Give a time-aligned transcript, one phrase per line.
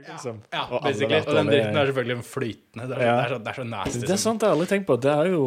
[0.00, 0.40] lag, liksom.
[0.52, 1.20] Ja, Og basically.
[1.26, 2.88] Og den dritten er selvfølgelig flytende.
[2.88, 3.16] Det er, Ja.
[3.16, 3.98] det er, så, det er så nasty.
[4.00, 5.00] Det er som- sant, jeg har aldri tenkt på.
[5.00, 5.42] Det er jo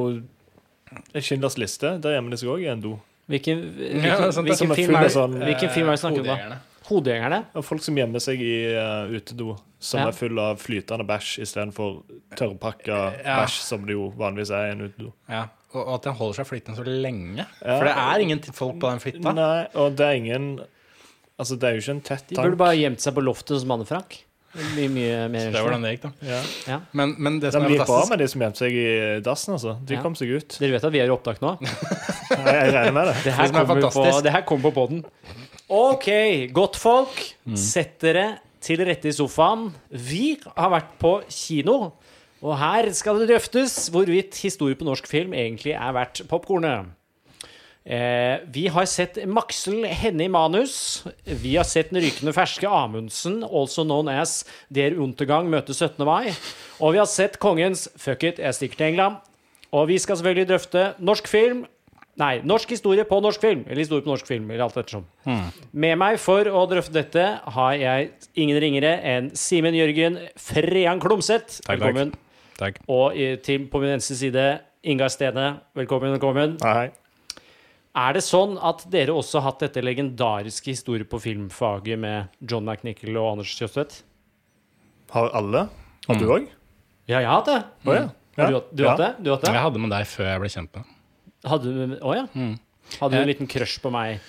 [1.13, 1.97] en Schindlers liste.
[2.01, 2.99] Der gjemmer de seg òg i en do.
[3.29, 6.25] Hvilken, hvilken, det sant, hvilken, film, er sånn, hvilken film er det snakker om?
[6.25, 6.57] da?
[6.89, 7.45] Hodejegerne.
[7.55, 10.07] Og folk som gjemmer seg i uh, utedo, som Ja.
[10.07, 12.03] er full av flytende bæsj istedenfor
[12.35, 13.37] tørrpakka Ja.
[13.45, 15.13] bæsj, som det jo vanligvis er i en utedo.
[15.29, 17.37] Ja, og, og at den holder seg flytende så lenge.
[17.63, 17.77] Ja.
[17.79, 19.33] For det er ingen folk på den flytta.
[19.33, 20.59] Nei, og det er ingen
[21.39, 22.35] Altså, det er jo ikke en tett tank.
[22.37, 24.19] De burde bare gjemt seg på loftet hos Manne Frank.
[24.53, 26.11] Blir mye mer Det var hvordan det gikk, da.
[26.69, 26.77] Ja.
[26.93, 28.75] Men, men det Det som er er mye bra fantastisk med de som gjemte seg
[28.77, 28.87] i
[29.25, 29.73] dassen, altså.
[29.85, 30.01] De Ja.
[30.03, 30.57] kom seg ut.
[30.61, 31.55] Dere vet at vi er i opptak nå?
[32.33, 33.15] Jeg, jeg regner med det.
[33.25, 34.23] Det her Det som er kommer på, fantastisk.
[34.25, 35.03] det her kommer på podden.
[35.69, 36.07] OK,
[36.53, 37.19] godt folk.
[37.59, 38.25] Sett dere
[38.63, 39.67] til rette i sofaen.
[39.91, 41.75] Vi har vært på kino.
[42.43, 46.89] Og her skal det drøftes hvorvidt historie på norsk film egentlig er verdt popkornet.
[47.85, 51.03] Eh, vi har sett Maksel Henny manus.
[51.25, 56.05] Vi har sett den rykende ferske Amundsen, also known as Der Untergang møter 17.
[56.07, 56.31] mai.
[56.79, 59.19] Og vi har sett kongens Fuck it, jeg stikker til England.
[59.73, 61.65] Og vi skal selvfølgelig drøfte norsk film.
[62.21, 63.65] Nei, norsk historie på norsk film.
[63.67, 65.07] Eller historie på norsk film, eller alt ettersom.
[65.73, 67.25] Med meg for å drøfte dette
[67.57, 71.63] har jeg ingen ringere enn Simen Jørgen Frean Klomsæt.
[71.67, 72.13] Velkommen.
[72.61, 72.83] Takk.
[72.87, 74.49] Og til, på min venstre side
[74.85, 75.55] Ingar Stene.
[75.73, 76.59] Velkommen, velkommen.
[76.61, 76.91] Hei.
[77.93, 82.65] Er det sånn at dere også har hatt dette legendariske historiet på filmfaget med John
[82.65, 83.99] McNichol og Anders Kjøstvedt?
[85.13, 85.67] Har alle?
[86.07, 86.47] Har du òg?
[87.05, 87.59] Ja, jeg har hatt det.
[87.85, 88.07] Å ja.
[88.33, 88.47] Ja.
[88.49, 89.11] du, du har hatt det?
[89.21, 89.53] Du hatt det?
[89.53, 90.97] Jeg hadde med deg før jeg ble kjent med deg.
[91.53, 92.25] Hadde du Å ja.
[92.97, 94.23] Hadde du en liten crush på meg?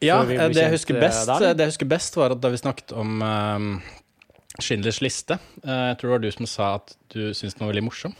[0.00, 2.48] Ja, ble det jeg husker eh, best, da, det jeg husker best var at da
[2.48, 3.66] vi snakket om um,
[4.56, 7.74] Schindlers liste uh, Jeg tror det var du som sa at du syntes den var
[7.74, 8.14] veldig morsom.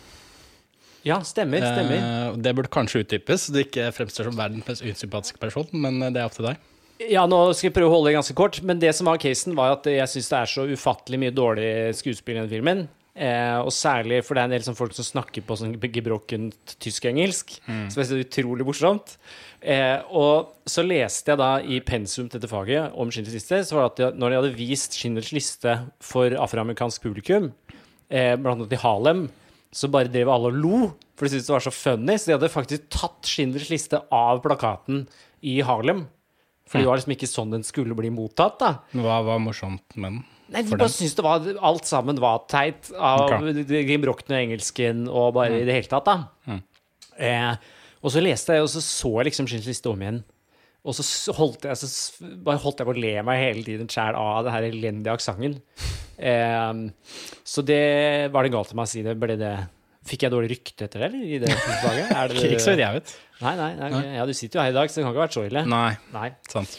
[1.07, 1.65] Ja, stemmer.
[1.65, 1.97] stemmer.
[2.01, 6.03] Eh, det burde kanskje utdypes, så du ikke fremstår som verdens mest usympatiske person, men
[6.03, 6.69] eh, det er opp til deg.
[7.09, 9.57] Ja, nå skal jeg prøve å holde det ganske kort, men det som var casen,
[9.57, 12.83] var at jeg syns det er så ufattelig mye dårlig skuespill i den filmen.
[13.21, 16.77] Eh, og særlig for det er en del sånn folk som snakker på sånn gebrokkent
[16.81, 19.17] tysk-engelsk, som jeg synes er utrolig morsomt.
[19.61, 23.77] Eh, og så leste jeg da i pensum til dette faget om Schindlers liste, så
[23.77, 25.75] var det at de, når de hadde vist Schindlers liste
[26.05, 27.51] for afroamerikansk publikum,
[28.09, 29.27] eh, blant annet i Harlem,
[29.71, 30.79] så bare drev alle og lo,
[31.15, 32.17] for de syntes det var så funny.
[32.19, 35.05] Så de hadde faktisk tatt Schindlers liste av plakaten
[35.47, 36.07] i Harlem.
[36.71, 38.73] For det var liksom ikke sånn den skulle bli mottatt, da.
[38.95, 40.21] Hva var morsomt med den?
[40.51, 43.37] Nei, de bare syntes det var Alt sammen var teit av Ok.
[43.37, 43.99] okay.
[44.11, 46.57] og engelsken og bare i det hele tatt, da.
[47.21, 47.55] Eh,
[48.01, 50.23] og så leste jeg, og så så jeg liksom Schindlers liste om igjen.
[50.81, 54.17] Og så holdt jeg, så bare holdt jeg på å le meg hele tiden sjæl
[54.17, 55.59] av den her elendige aksenten.
[56.21, 56.87] Um,
[57.45, 57.83] så det
[58.33, 59.17] var det galt av meg å si det.
[59.21, 59.53] Ble det
[60.09, 61.25] Fikk jeg dårlig rykte etter det, eller?
[61.29, 62.07] I det faget?
[62.17, 63.11] Er det- Ikke så vidt jeg vet.
[63.45, 64.01] Nei, nei, nei, nei.
[64.17, 65.63] ja, du sitter jo her i dag, så det kan ikke ha vært så ille.
[65.69, 66.31] Nei, Nei.
[66.49, 66.79] sant.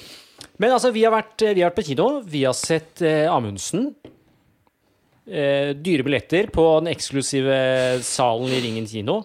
[0.57, 2.07] Men altså, vi har vært, vi har vært på kino.
[2.25, 3.91] Vi har sett eh, Amundsen.
[5.29, 7.55] Eh, dyre billetter på den eksklusive
[8.03, 9.19] salen i Ringen kino.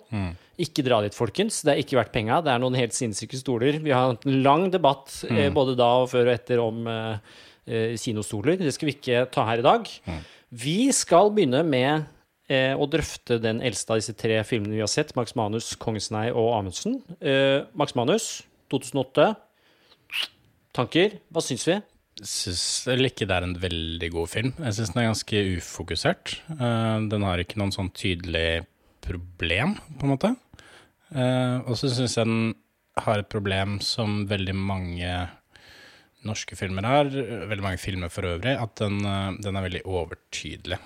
[0.62, 1.60] Ikke dra dit, folkens.
[1.66, 2.38] Det er ikke verdt penga.
[2.44, 3.76] Det er noen helt sinnssyke stoler.
[3.84, 7.34] Vi har hatt en lang debatt eh, både da og før og etter om eh,
[7.68, 8.56] eh, kinostoler.
[8.62, 9.90] Det skal vi ikke ta her i dag.
[10.56, 12.06] Vi skal begynne med
[12.48, 15.12] eh, å drøfte den eldste av disse tre filmene vi har sett.
[15.18, 17.02] Max Manus, Kongsnei og Amundsen.
[17.20, 18.30] Eh, Max Manus,
[18.72, 19.34] 2008.
[20.76, 21.20] Tanker?
[21.32, 21.76] Hva syns vi?
[22.16, 24.54] syns vel ikke det er en veldig god film.
[24.56, 26.32] Jeg syns den er ganske ufokusert.
[26.48, 28.62] Den har ikke noen sånn tydelig
[29.04, 30.30] problem, på en måte.
[31.14, 32.54] Eh, og så syns jeg den
[33.04, 35.10] har et problem som veldig mange
[36.26, 40.80] norske filmer har, veldig mange filmer for øvrig, at den, eh, den er veldig overtydelig.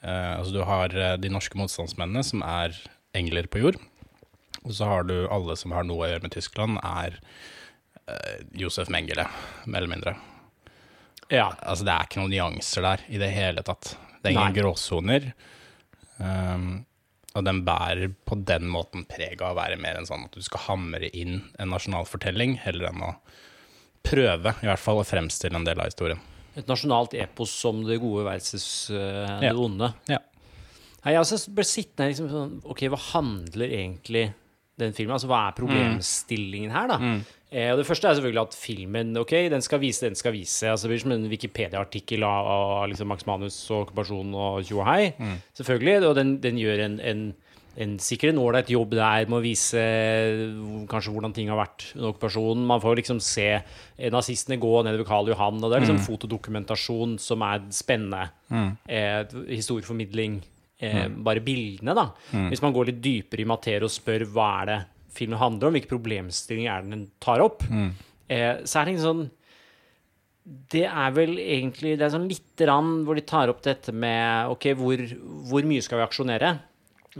[0.00, 2.72] Uh, altså du har de norske motstandsmennene, som er
[3.12, 3.76] engler på jord.
[4.64, 7.18] Og så har du alle som har noe å gjøre med Tyskland, er
[8.08, 9.26] uh, Josef Mengele,
[9.66, 10.14] mer eller mindre.
[11.30, 11.50] Ja.
[11.60, 13.92] Altså, det er ikke noen nyanser der i det hele tatt.
[14.20, 14.60] Det er ingen Nei.
[14.62, 15.28] gråsoner.
[16.16, 16.86] Um,
[17.38, 20.42] og den bærer på den måten preg av å være mer enn sånn at du
[20.42, 23.12] skal hamre inn en nasjonal fortelling, heller enn å
[24.02, 26.18] prøve, i hvert fall, å fremstille en del av historien.
[26.58, 29.54] Et nasjonalt epos som det gode versus uh, det Ja.
[29.54, 29.92] onde.
[30.10, 30.18] Ja.
[31.04, 34.24] Nei, Jeg også ble sittende liksom sånn Ok, hva handler egentlig
[34.80, 35.14] den filmen?
[35.14, 36.98] Altså, Hva er problemstillingen her, da?
[37.50, 40.68] Eh, og Det første er selvfølgelig at filmen ok, den skal vise den skal vise.
[40.70, 44.78] Altså, det blir som en Wikipedia-artikkel av, av liksom Max Manus og okkupasjonen og tjo
[44.82, 45.12] og hei.
[45.58, 45.96] Selvfølgelig.
[46.06, 47.24] Og den, den gjør en, en,
[47.80, 49.82] en sikkert en ålreit jobb der med å vise
[50.90, 52.66] kanskje hvordan ting har vært under okkupasjonen.
[52.70, 57.18] Man får liksom se eh, nazistene gå nedover Karl Johan, og det er liksom fotodokumentasjon
[57.22, 58.28] som er spennende.
[58.86, 59.26] Eh,
[59.56, 60.40] historieformidling.
[60.80, 62.06] Eh, Bare bildene, da.
[62.48, 64.80] Hvis man går litt dypere i materie og spør hva er det
[65.12, 67.62] filmen handler om, hvilke problemstillinger er den tar opp,
[68.28, 69.28] eh, så er det liksom sånn
[70.72, 74.48] det er vel egentlig Det er sånn lite grann hvor de tar opp dette med
[74.50, 74.98] Ok, hvor,
[75.50, 76.54] hvor mye skal vi aksjonere?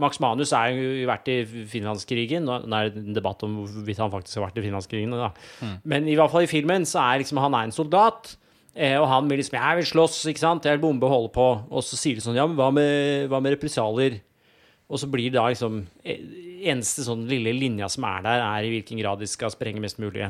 [0.01, 2.45] Max Manus er jo vært i Finlandskrigen.
[2.47, 5.11] Nå er det en debatt om hvorvidt han faktisk har vært i Finlandskrigen.
[5.11, 5.33] Da.
[5.83, 8.37] Men i hvert fall i filmen så er liksom han er en soldat.
[8.71, 10.63] Eh, og han vil liksom 'Jeg vil slåss, ikke sant?
[10.63, 13.27] Jeg vil bombe og holde på.' Og så sier de sånn 'Ja, men hva med,
[13.27, 14.21] hva med represalier?'
[14.91, 16.21] Og så blir da liksom eh,
[16.61, 19.97] Eneste sånn lille linja som er der, er i hvilken grad de skal sprenge mest
[19.97, 20.27] mulig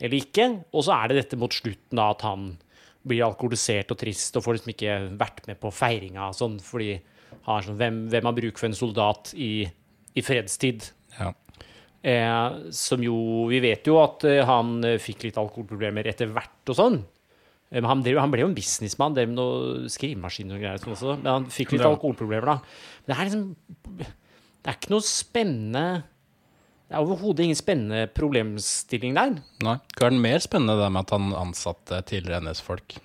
[0.00, 0.46] eller ikke.
[0.74, 2.54] Og så er det dette mot slutten, da, at han
[3.06, 6.96] blir alkoholisert og trist og får liksom ikke vært med på feiringa sånn, fordi
[7.46, 9.52] han er sånn Hvem, hvem har bruk for en soldat i,
[10.12, 10.90] i fredstid?
[11.16, 11.30] Ja.
[12.00, 16.72] Eh, som jo Vi vet jo at eh, han eh, fikk litt alkoholproblemer etter hvert
[16.72, 17.00] og sånn.
[17.70, 20.80] Eh, Men han, drev, han ble jo en businessmann, drev med noe skrivemaskiner og greier.
[20.82, 22.56] Sånn også, men han fikk litt alkoholproblemer, da.
[23.06, 23.44] Men det er liksom
[24.60, 25.84] Det er ikke noe spennende
[26.90, 29.36] Det er overhodet ingen spennende problemstilling der.
[29.62, 29.76] Nei.
[29.96, 32.96] Hva er den mer spennende det med at han ansatte tidligere NS-folk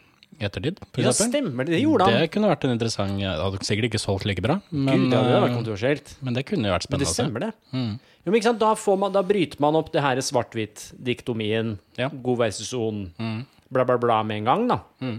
[0.41, 0.81] ettertid?
[0.99, 1.77] Ja, stemmer det.
[1.77, 2.17] Det gjorde han.
[2.25, 5.19] Det kunne vært en interessant Det hadde sikkert ikke solgt like bra, men, Gud, det
[5.21, 6.15] hadde vært eh, kontroversielt.
[6.25, 7.21] men det kunne jo vært Men det spennende å se.
[7.21, 7.53] stemmer, det.
[7.77, 7.93] Mm.
[8.25, 8.57] Jo, men?
[8.65, 11.75] Da, får man, da bryter man opp det her svart-hvitt-diktomien.
[12.01, 12.09] Ja.
[12.09, 13.11] God versus ond.
[13.21, 13.45] Mm.
[13.73, 14.79] Bla, bla, bla med en gang, da.
[15.01, 15.17] Mm.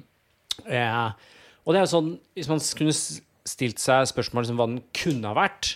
[0.64, 1.32] Eh,
[1.66, 5.28] og det er jo sånn Hvis man kunne stilt seg spørsmål om hva den kunne
[5.28, 5.74] ha vært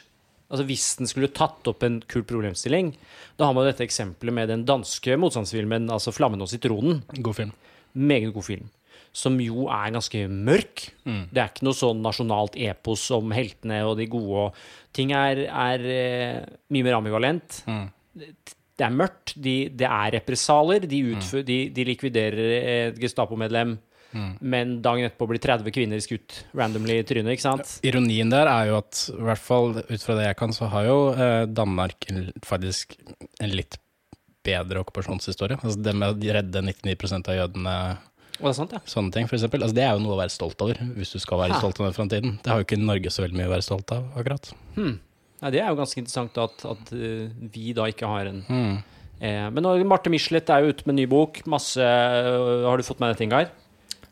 [0.50, 2.94] Altså Hvis den skulle tatt opp en kul problemstilling,
[3.38, 7.04] da har man dette eksempelet med den danske motstandsfilmen, altså 'Flammen og sitronen'.
[7.22, 7.52] God film.
[7.94, 8.66] Meget god film.
[9.12, 10.90] Som jo er ganske mørk.
[11.06, 11.30] Mm.
[11.30, 14.50] Det er ikke noe sånn nasjonalt epos om heltene og de gode.
[14.92, 16.42] Ting er, er eh,
[16.74, 17.62] mye mer ambivalent.
[17.70, 17.86] Mm.
[18.80, 19.36] Det er mørkt.
[19.36, 20.88] De, det er represalier.
[20.88, 21.22] De, mm.
[21.44, 23.76] de, de likviderer et Gestapo-medlem.
[24.10, 24.30] Mm.
[24.40, 27.36] Men dagen etterpå blir 30 kvinner skutt randomly i trynet.
[27.36, 27.76] ikke sant?
[27.86, 30.88] Ironien der er jo at, i hvert fall ut fra det jeg kan, så har
[30.88, 32.08] jo eh, Danmark
[32.46, 32.96] faktisk
[33.38, 33.78] en litt
[34.46, 35.60] bedre okkupasjonshistorie.
[35.60, 37.74] Altså det med å redde 99% av jødene,
[38.40, 38.80] Og sant, ja.
[38.88, 39.62] sånne ting, for eksempel.
[39.62, 41.60] Altså det er jo noe å være stolt over, hvis du skal være Hæ.
[41.60, 42.38] stolt av den framtiden.
[42.40, 44.50] Det har jo ikke Norge så veldig mye å være stolt av, akkurat.
[44.78, 44.96] Hmm.
[45.40, 48.76] Nei, det er jo ganske interessant at, at eh, vi da ikke har en Mm.
[49.20, 51.40] eh, Men Marte Michelet er jo ute med en ny bok.
[51.46, 53.50] Masse øh, Har du fått med dette, Ingar?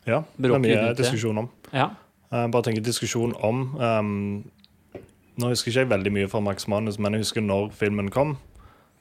[0.07, 1.49] Ja, det er mye diskusjon om.
[1.73, 1.91] Ja.
[2.31, 4.43] Uh, bare tenker diskusjon om um,
[5.37, 8.35] Nå husker ikke jeg veldig mye fra Max Manus, men jeg husker når filmen kom,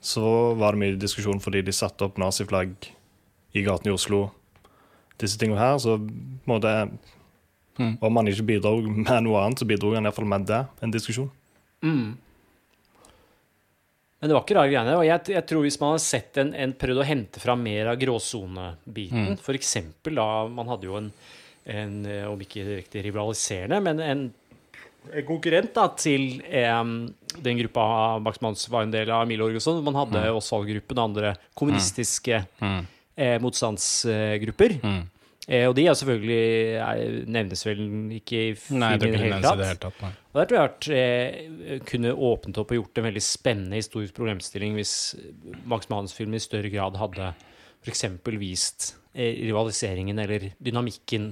[0.00, 2.74] så var det mye diskusjon fordi de satte opp naziflagg
[3.56, 4.28] i gatene i Oslo.
[5.18, 6.74] Disse tingene her, så på en måte
[7.78, 7.98] Mm.
[8.02, 10.64] Om han ikke bidro med noe annet, så bidro han iallfall med det.
[10.82, 11.30] En diskusjon.
[11.82, 12.16] Mm.
[14.20, 14.96] Men det var ikke rare greiene.
[14.98, 17.92] Og jeg, jeg tror hvis man hadde sett en, en prøvd å hente fram mer
[17.92, 19.38] av gråsonebiten, Mm.
[19.38, 21.12] for eksempel da Man hadde jo en,
[21.70, 24.24] en eh, om ikke direkte rivaliserende, men en,
[25.14, 26.90] en konkurrent da, til um,
[27.38, 29.78] den gruppa Max Manns var en del av, Milo Orgesson.
[29.86, 30.36] Man hadde Mm.
[30.40, 32.82] Osvald-gruppen og andre kommunistiske Mm.
[33.16, 34.80] eh, motstandsgrupper.
[34.82, 35.04] Mm.
[35.48, 37.78] Eh, og de er selvfølgelig nevnes vel
[38.18, 39.56] ikke i filmen i det hele tatt.
[39.56, 40.02] det hele tatt.
[40.28, 44.12] Og der tror jeg at eh, kunne åpnet opp og gjort en veldig spennende historisk
[44.18, 44.92] problemstilling hvis
[45.64, 47.30] Max Manus-film i større grad hadde
[47.86, 48.04] f.eks.
[48.42, 51.30] vist eh, rivaliseringen eller dynamikken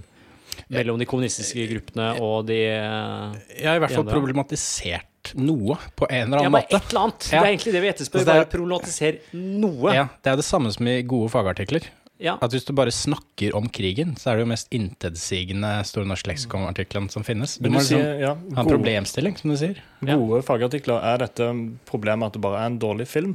[0.72, 6.30] mellom de kommunistiske gruppene og de Jeg har i hvert fall problematisert noe på en
[6.30, 6.78] eller annen Ja, måte.
[6.78, 7.28] et eller annet.
[7.28, 7.40] Ja.
[7.42, 8.20] Det er egentlig det vi etterspør.
[8.22, 9.18] Altså, det er- Bare problematisere
[9.60, 9.92] noe.
[9.92, 11.90] Ja, det er det samme som i gode fagartikler.
[12.18, 12.38] Ja.
[12.40, 16.30] At hvis du bare snakker om krigen, så er det jo mest intetsigende Store norske
[16.30, 17.58] leksikon-artikkelen som finnes.
[17.58, 19.82] Du Men må du sier, liksom ja, ha en problemstilling, som du sier.
[20.00, 20.16] Ja.
[20.16, 21.02] gode fagartikler.
[21.04, 21.50] Er dette
[21.90, 23.34] problemet at det bare er en dårlig film?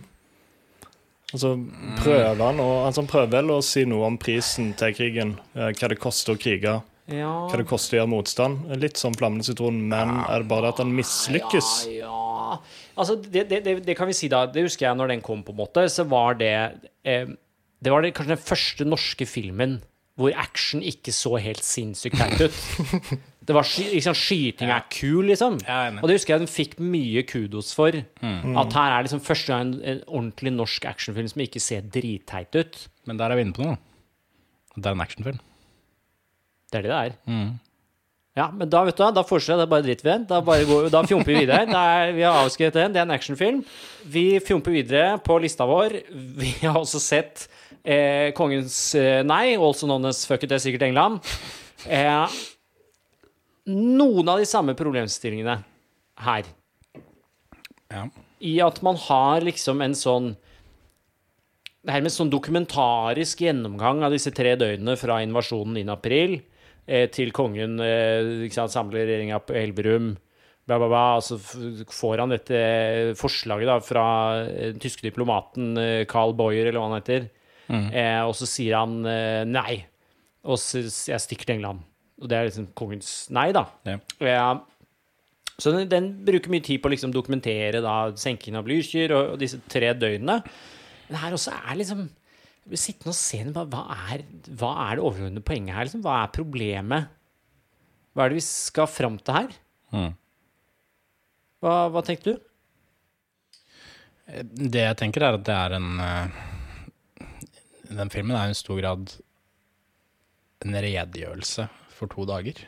[1.32, 1.54] Altså,
[2.02, 5.70] prøver han, å- altså, han prøver vel å si noe om prisen til krigen, eh,
[5.72, 6.74] hva det koster å krige,
[7.08, 7.30] ja.
[7.48, 8.66] hva det koster å gjøre motstand.
[8.82, 11.70] Litt som Flammende sitron, men er det bare det at han mislykkes?
[11.88, 12.58] Ja, ja.
[12.98, 14.46] Altså, det, det, det, det kan vi si, da.
[14.46, 15.86] Det husker jeg når den kom, på en måte.
[15.90, 16.52] Så var det
[17.06, 17.28] eh,
[17.82, 19.80] Det var det, kanskje den første norske filmen
[20.20, 22.58] hvor action ikke så helt sinnssykt teit ut.
[23.42, 25.56] Det var liksom, Skyting er kul, liksom.
[25.98, 27.96] Og det husker jeg den fikk mye kudos for.
[28.22, 28.54] Mm.
[28.62, 32.54] At her er liksom første gang en, en ordentlig norsk actionfilm som ikke ser dritteit
[32.54, 32.78] ut.
[33.10, 33.80] Men der er vi inne på noe.
[34.78, 35.42] Det er en actionfilm.
[36.70, 37.18] Det er det det er.
[37.34, 37.50] Mm.
[38.38, 40.20] Ja, men da vet du da foreslår jeg det bare driter vi i.
[40.30, 41.66] Da, går, da fjomper vi videre.
[41.66, 42.94] Er, vi har avskrevet den.
[42.94, 43.66] Det er en actionfilm.
[44.14, 45.98] Vi fjomper videre på lista vår.
[46.38, 47.50] Vi har også sett
[47.84, 51.22] eh, Kongens eh, nei, also known as Fuck it, det er sikkert England.
[51.90, 52.40] Eh,
[53.72, 55.60] noen av de samme problemstillingene
[56.26, 56.50] her.
[57.92, 58.06] Ja.
[58.42, 60.32] I at man har liksom en sånn
[61.82, 66.36] Det her med sånn dokumentarisk gjennomgang av disse tre døgnene fra invasjonen inn april
[66.86, 70.12] eh, til kongen eh, ikke sant, samler regjeringa på Elverum,
[70.70, 71.06] bla, bla, bla.
[71.18, 72.62] Altså får han dette
[73.18, 74.06] forslaget da fra
[74.44, 77.26] eh, den tyske diplomaten eh, Carl Boyer, eller hva han heter.
[77.70, 77.88] Mm.
[77.94, 79.84] Eh, og så sier han eh, nei.
[80.44, 81.84] og så jeg stikker til England.
[82.22, 83.66] Og det er liksom kongens nei, da.
[83.88, 83.98] Ja.
[84.20, 84.60] Eh,
[85.62, 89.36] Så den, den bruker mye tid på å liksom dokumentere da, senkingen av Blücher og,
[89.36, 90.40] og disse tre døgnene.
[91.10, 92.08] Men her også er liksom
[92.78, 94.24] sittende og se hva, hva, er,
[94.58, 95.86] hva er det overordnede poenget her?
[95.86, 96.02] Liksom?
[96.06, 97.12] Hva er problemet?
[98.16, 99.54] Hva er det vi skal fram til her?
[99.94, 100.12] Mm.
[101.62, 102.42] Hva, hva tenkte du?
[104.72, 106.42] Det jeg tenker, er at det er en eh,
[107.92, 109.16] Den filmen er jo i stor grad
[110.62, 112.64] en redegjørelse for to dager.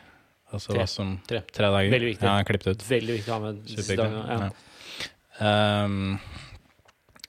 [0.54, 0.86] Altså Tre.
[0.90, 1.42] som Tre.
[1.50, 1.90] Tre dager.
[1.94, 2.28] Veldig viktig.
[2.28, 2.86] Ja, klippet ut.
[2.86, 4.24] Veldig viktig å ha med disse dagene.
[4.28, 4.48] Ja.
[4.48, 5.84] Ja.
[5.84, 6.18] Um,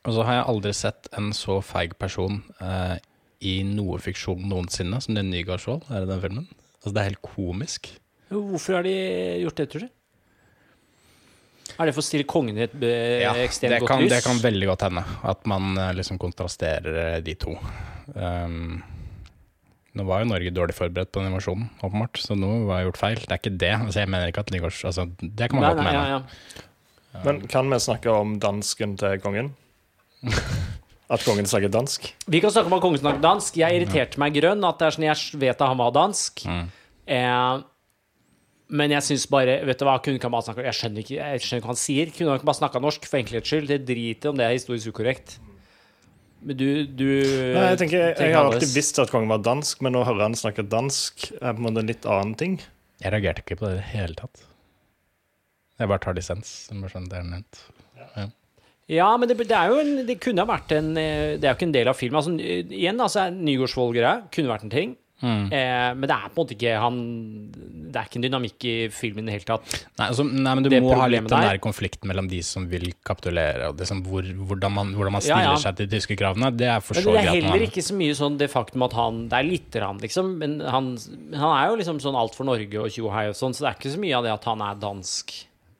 [0.05, 2.97] og så har jeg aldri sett en så feig person uh,
[3.41, 6.49] i noe fiksjon noensinne som den Nygaardsvold er i den filmen.
[6.83, 7.89] Altså, det er helt komisk.
[8.29, 8.95] Hvorfor har de
[9.41, 9.89] gjort det, tror du?
[11.75, 14.11] Er det for å stille kongen i et ja, ekstremt godt kan, lys?
[14.13, 15.03] det kan veldig godt hende.
[15.27, 17.55] At man eh, liksom kontrasterer eh, de to.
[18.15, 18.77] Um,
[19.95, 23.19] nå var jo Norge dårlig forberedt på den invasjonen, åpenbart, så nå var gjort feil.
[23.23, 23.73] Det er ikke det.
[23.75, 26.05] Altså, jeg mener ikke at Nygaards altså, Det kan man Nei, godt nei, mene.
[26.05, 26.63] ja, ja.
[27.23, 29.53] Men kan vi snakke om dansken til kongen?
[31.15, 32.07] At kongen snakker dansk?
[32.25, 33.59] Vi kan snakke om at kongen snakker dansk.
[33.61, 34.63] Jeg irriterte meg grønn.
[34.65, 36.41] At det er sånn jeg vet at han var dansk.
[36.49, 36.63] Mm.
[37.13, 37.59] Eh,
[38.67, 41.17] men jeg syns bare Vet du hva, kunne ikke han bare snakke Jeg skjønner ikke,
[41.19, 42.13] jeg skjønner ikke hva han sier.
[42.15, 43.67] Kunne han ikke bare snakka norsk for enkelhets skyld?
[43.69, 45.35] Det driter om det er historisk ukorrekt.
[46.45, 49.97] Men du, du Nei, jeg tenker, jeg, har alltid visst at kongen var dansk, men
[49.97, 52.59] å høre han snakke dansk er på en måte en litt annen ting.
[53.01, 54.43] Jeg reagerte ikke på det i det hele tatt.
[55.81, 56.51] Jeg bare tar dissens.
[56.69, 58.29] Sånn, det er.
[58.91, 61.55] Ja, men det, det er jo en, Det kunne ha vært en eh, Det er
[61.55, 62.19] jo ikke en del av filmen.
[62.21, 64.93] Altså, igjen, altså, Nygårdsvold-greia kunne vært en ting.
[65.23, 65.45] Mm.
[65.47, 66.95] Eh, men det er på en måte ikke han
[67.55, 69.85] Det er ikke en dynamikk i filmen i det hele tatt.
[69.95, 72.67] Nei, altså, nei, men du Det må ha litt den der- konflikten mellom de som
[72.67, 75.55] vil kapitulere, og liksom hvor, hvordan, man, hvordan man stiller ja.
[75.55, 76.51] seg til de tyske kravene.
[76.51, 77.15] Det er for så greit.
[77.15, 79.79] det er heller man- ikke så mye sånn det faktum at han Det er lite
[79.79, 80.37] grann, liksom.
[80.37, 80.97] Men han,
[81.33, 83.79] han er jo liksom sånn alt for Norge og tjohei og sånn, så det er
[83.79, 85.31] ikke så mye av det at han er dansk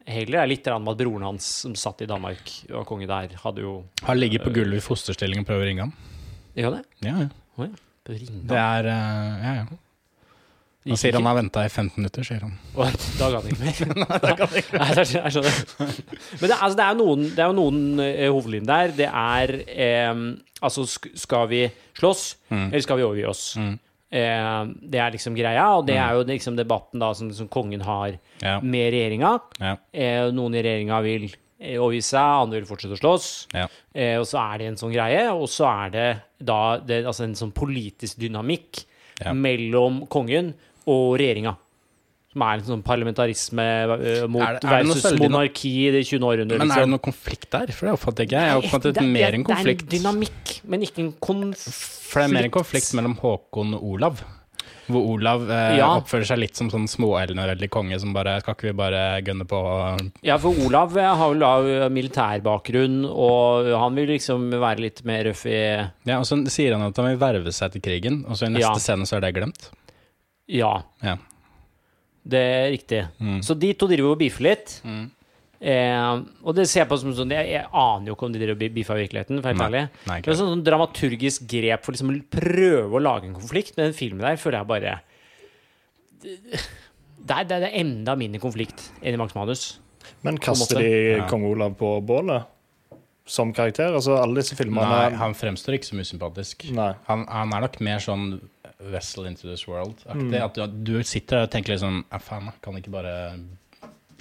[0.07, 0.31] heller.
[0.31, 2.39] Det er litt med at broren hans, som satt i Danmark
[2.69, 5.67] og var konge der, hadde jo Har ligget på gulvet i fosterstilling og prøver å
[5.67, 5.93] ringe ham.
[6.55, 6.85] Ja, det?
[7.03, 7.29] Ja, ja.
[7.57, 7.73] Oh, ja.
[8.05, 9.65] Det er uh, Ja, ja.
[10.85, 12.51] Han sier han ikke- har venta i 15 minutter, sier han.
[12.77, 14.03] Og Da ga han ikke mer.
[14.05, 15.95] Nei, jeg skjønner- jeg skjønner.
[16.41, 18.93] Men det, altså, det, er noen, det er jo noen eh, hovedlinjer der.
[18.99, 20.19] Det er eh,
[20.65, 20.85] Altså,
[21.17, 21.63] skal vi
[21.97, 22.21] slåss,
[22.53, 23.41] eller skal vi overgi oss?
[23.59, 23.73] Mm.
[24.15, 24.61] Eh,
[24.93, 28.15] det er liksom greia, og det er jo liksom debatten da som, som kongen har
[28.41, 28.59] Ja.
[28.61, 29.33] med regjeringa.
[29.59, 29.73] Ja.
[29.93, 31.27] Eh, noen i regjeringa vil
[31.79, 33.27] overgi seg, andre vil fortsette å slåss.
[33.53, 33.67] Ja.
[33.93, 37.23] Eh, og så er det en sånn greie, og så er det da det, altså
[37.27, 38.85] en sånn politisk dynamikk
[39.23, 39.31] Ja.
[39.33, 40.53] mellom kongen
[40.85, 41.55] og regjeringa.
[42.35, 46.05] Som er en sånn parlamentarisme eh, mot Er det- er det versus monarki i det
[46.05, 46.19] 20.
[46.19, 46.57] århundret.
[46.59, 47.67] Men er det noe konflikt der?
[47.71, 48.49] For det oppfatter ikke jeg.
[48.51, 51.73] Jeg oppfattet Det er- mer en Det er en dynamikk, men ikke en konflikt.
[52.11, 54.23] For det er mer en konflikt mellom Håkon og Olav.
[54.87, 55.87] Hvor Olav eh, Ja.
[55.99, 59.61] oppfører seg litt som sånn småelneveldig konge som bare Skal ikke vi bare gønne på
[60.23, 65.23] Ja, for Olav eh, har vel da militærbakgrunn, og han vil liksom være litt mer
[65.29, 65.55] røff i
[66.05, 68.53] Ja, og så sier han at han vil verve seg til krigen, og så i
[68.53, 68.75] neste Ja.
[68.79, 69.69] scene så er det glemt.
[70.47, 71.17] Ja, Ja.
[72.27, 73.07] det er riktig.
[73.21, 73.39] Mm.
[73.41, 74.81] Så de to driver og beefer litt.
[74.85, 75.11] Mm.
[75.65, 78.41] Eh, og det ser jeg på som sånn Jeg, jeg aner jo ikke om de
[78.41, 79.85] driver og beefer virkeligheten, for Nei.
[80.05, 83.73] Nei, Det er sånn, sånn dramaturgisk grep for liksom å prøve å lage en konflikt,
[83.77, 84.95] men den filmen der føler jeg bare
[87.25, 89.63] Det er, det er enda mindre konflikt enn i Max Manus.
[90.25, 91.25] Men kaster de Ja.
[91.29, 92.45] kong Olav på bålet
[93.25, 93.89] som karakter?
[93.97, 96.67] Altså, alle disse filmene Nei, han fremstår ikke som usympatisk.
[96.77, 96.91] Nei.
[97.07, 98.35] Han, han er nok mer sånn
[98.91, 100.37] Vessel into this world-aktig.
[100.43, 103.15] At du, du sitter der og tenker litt sånn Ja, faen, kan ikke bare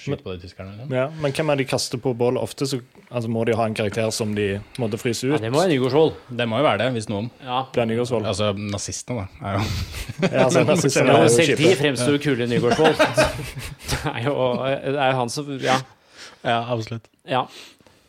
[0.00, 0.72] skyte på de tyskerne?
[0.76, 0.92] Liksom?
[0.96, 2.40] Ja, men hvem er de kaster på bålet?
[2.42, 4.46] Ofte så altså, må de ha en karakter som de
[4.82, 5.40] måtte fryse Ja, ut.
[5.44, 6.12] det må være Nygaardsvold.
[6.40, 7.30] Det må jo være det, hvis noen.
[7.44, 7.60] Ja.
[7.74, 8.26] Det er Nygaardsvold.
[8.32, 9.48] Altså nazistene, da.
[9.48, 9.64] Er jo.
[10.26, 12.94] Ja, altså, nazistene er jo selv de fremstår kule i Nygaardsvold.
[13.94, 14.34] Det er jo
[14.66, 15.78] det er han som Ja.
[16.44, 17.06] ja, absolutt.
[17.28, 17.44] ja.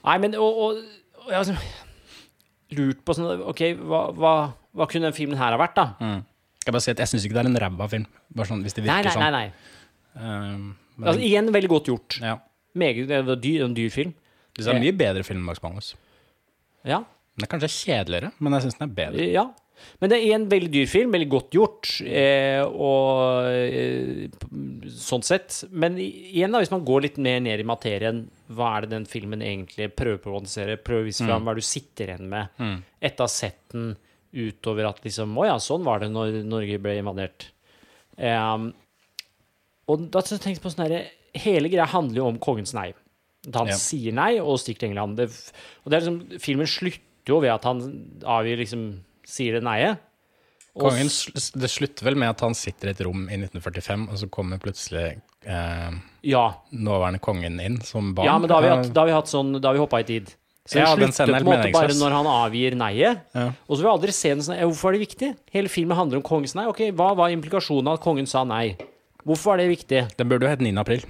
[0.05, 0.81] Nei, men og, og,
[1.23, 4.33] og jeg har liksom lurt på sånn OK, hva, hva,
[4.75, 5.85] hva kunne den filmen her ha vært, da?
[6.03, 6.19] Mm.
[6.65, 8.05] Jeg bare si at jeg syns ikke det er en ræva film.
[8.35, 9.45] Bare sånn, hvis det Nei, virker nei, nei.
[9.45, 10.25] sånn.
[10.25, 10.55] nei.
[10.55, 12.19] Um, men, Altså, igjen veldig godt gjort.
[12.21, 12.37] ja.
[12.75, 14.13] Meget, det var dyr, en dyr film.
[14.55, 15.93] Det er en mye bedre film enn Max Manus.
[16.83, 16.97] Ja.
[17.37, 19.27] Den er kanskje kjedeligere, men jeg syns den er bedre.
[19.31, 19.45] Ja.
[19.99, 24.27] Men det er en veldig dyr film, veldig godt gjort, eh, og eh,
[24.91, 25.57] sånn sett.
[25.71, 28.21] Men igjen, da, hvis man går litt mer ned i materien,
[28.55, 30.77] hva er det den filmen egentlig prøver på å produsere?
[30.79, 32.77] Prøver å vise fram hva er du sitter igjen med Mm.
[33.01, 33.95] etter å ha sett den
[34.35, 37.49] utover at liksom Å ja, sånn var det når Norge ble invadert.
[38.17, 38.73] Em,
[39.87, 42.93] og da tenkte jeg på sånn herre Hele greia handler jo om kongens nei.
[43.47, 43.75] At han Ja.
[43.75, 45.17] sier nei og stikker til England.
[45.17, 45.25] Det,
[45.83, 47.81] og det er liksom, filmen slutter jo ved at han
[48.23, 49.97] avgir liksom Sier det nei-et.
[50.77, 54.27] Kongen, det slutter vel med at han sitter i et rom i 1945, og så
[54.29, 55.91] kommer plutselig eh,
[56.23, 56.53] Ja.
[56.71, 58.25] nåværende kongen inn som barn.
[58.27, 59.99] ja, men da har vi hatt, da har vi hatt sånn Da har vi hoppa
[59.99, 60.33] i tid.
[60.67, 63.21] Så Ja, det den slutter er på en måte bare når han avgir neiet.
[63.35, 63.51] Ja.
[63.69, 65.35] Og så vil jeg aldri se den sånn Hvorfor er det viktig?
[65.53, 66.65] Hele filmen handler om kongens nei.
[66.65, 68.75] Ok, Hva var implikasjonen av at kongen sa nei?
[69.25, 70.03] Hvorfor er det viktig?
[70.19, 70.71] Den burde jo hett 9.
[70.77, 71.05] april,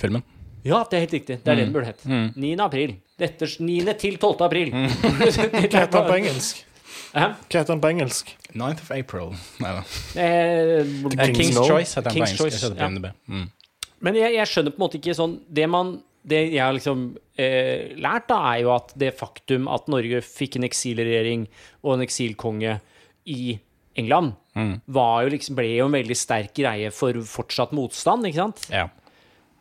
[0.00, 0.24] filmen.
[0.66, 1.36] Ja, det er helt riktig.
[1.44, 2.02] Det er det den burde hett.
[2.34, 2.54] 9.
[2.64, 2.96] april.
[3.18, 3.76] Dette 9.
[4.00, 4.42] til 12.
[4.46, 4.72] april.
[4.74, 6.64] Hva heter den på engelsk?
[7.14, 7.28] Hæ?
[7.46, 8.32] Hva heter den på engelsk?
[8.54, 9.30] 9th of April.
[9.62, 9.84] Nei da.
[10.18, 12.42] Eh, King's, King's Choice heter den på engelsk.
[12.42, 13.14] Choice, Jeg setter på ja.
[13.30, 13.46] Mm.
[14.00, 15.88] Men jeg, jeg skjønner på en måte ikke sånn Det man
[16.28, 17.00] Det jeg har liksom
[17.34, 21.46] eh, lært, da, er jo at det faktum at Norge fikk en eksilregjering
[21.82, 22.76] og en eksilkonge
[23.28, 23.56] i
[23.98, 28.66] England, jo liksom, ble jo en veldig sterk greie for fortsatt motstand, ikke sant?
[28.72, 28.88] Ja.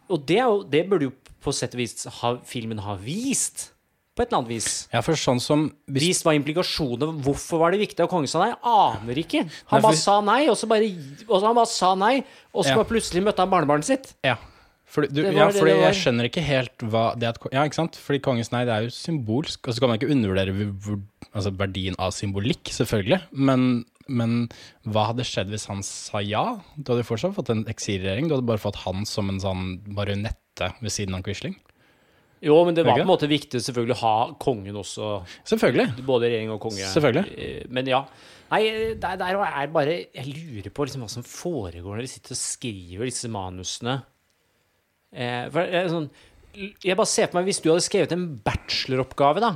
[0.10, 3.72] Og det, er jo, det burde jo på sett og vis ha, filmen ha vist.
[4.18, 4.88] På et eller annet vis.
[4.90, 8.40] ja, for sånn som hvis, Vist hva implikasjonene Hvorfor var det viktig at kongen sa
[8.42, 8.56] nei?
[8.66, 9.44] Aner ikke.
[9.46, 10.88] Nei, Han for- bare sa nei, og så bare
[11.28, 12.76] og så han bare sa nei, og så Ja.
[12.80, 14.16] bare plutselig møtte han barnebarnet sitt.
[14.26, 14.38] Ja.
[14.88, 17.96] Fordi, du, ja, fordi jeg skjønner ikke helt hva det at, Ja, ikke sant?
[18.00, 19.68] Fordi kongens nei, det er jo symbolsk.
[19.68, 21.04] Og så kan man ikke undervurdere
[21.36, 23.22] altså verdien av symbolikk, selvfølgelig.
[23.34, 24.50] Men, men
[24.86, 26.60] hva hadde skjedd hvis han sa ja?
[26.78, 28.28] Du hadde fortsatt fått en eksilregjering.
[28.30, 31.56] Du hadde bare fått han som en sånn marionette ved siden av Quisling.
[32.46, 35.24] Jo, men det var på en måte viktig selvfølgelig å ha kongen også.
[35.50, 36.04] Selvfølgelig.
[36.06, 36.86] Både regjering og konge.
[36.86, 37.32] Selvfølgelig.
[37.38, 38.04] Eh, Men ja.
[38.52, 38.62] Nei,
[39.02, 42.40] der, der er bare Jeg lurer på liksom hva som foregår når de sitter og
[42.40, 43.98] skriver disse manusene.
[45.12, 46.10] Eh, for det er sånn
[46.86, 49.52] Jeg bare ser på meg hvis du hadde skrevet en bacheloroppgave, da,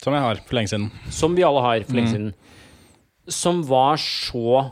[0.00, 0.90] Som jeg har for lenge siden.
[1.10, 1.96] som vi alle har for Mm.
[1.98, 2.34] lenge siden,
[3.28, 4.70] som var så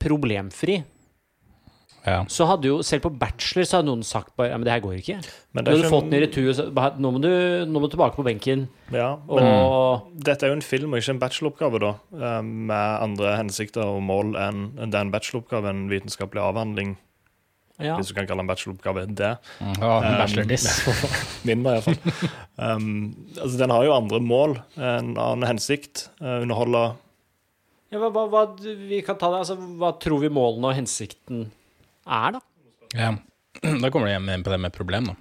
[0.00, 0.82] problemfri,
[2.06, 2.22] Ja.
[2.32, 4.80] så hadde jo selv på bachelor så hadde noen sagt bare Ja, men det her
[4.80, 5.18] går ikke.
[5.52, 6.64] Men Du det er hadde fått den i retur, så
[6.96, 7.28] nå, må du,
[7.68, 8.68] nå må du tilbake på benken.
[8.90, 11.90] Ja, men Og dette er jo en film og ikke en bacheloroppgave, da.
[12.16, 16.96] eh, Med andre hensikter og mål enn den det er en bacheloroppgave, en vitenskapelig avhandling,
[17.78, 17.96] ja.
[17.96, 19.34] hvis du kan kalle en bacheloroppgave det.
[19.60, 20.66] Ja, bachelor diss.
[21.44, 22.30] Min, i hvert fall.
[22.60, 26.10] Um, altså, den har jo andre mål, en annen hensikt.
[26.20, 26.82] Uh, underholde
[27.90, 31.48] Ja, hva, hva, hva, vi kan ta det, altså, hva tror vi målene og hensikten
[32.06, 32.44] er, da?
[32.94, 33.16] Ja.
[33.82, 35.16] Da kommer du hjem på det med problem, da.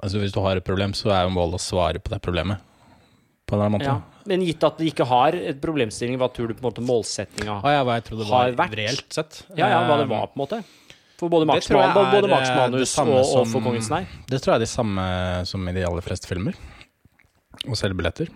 [0.00, 2.60] Altså Hvis du har et problem, så er jo målet å svare på det problemet.
[3.48, 3.88] På en eller annen måte.
[3.88, 4.20] Ja.
[4.30, 7.56] Men gitt at de ikke har et problemstilling, hva tror du på en måte målsettinga
[7.56, 8.76] ah, ja, hva jeg trodde Har var vært.
[8.78, 9.40] reelt sett.
[9.56, 10.60] Ja, ja, hva det var, på en måte?
[11.20, 14.04] For både Max, Det tror både Max eh, Manus og, og For kongens nei.
[14.28, 15.06] Det tror jeg er det samme
[15.48, 16.56] som i de aller fleste filmer.
[17.66, 18.30] Å selge billetter.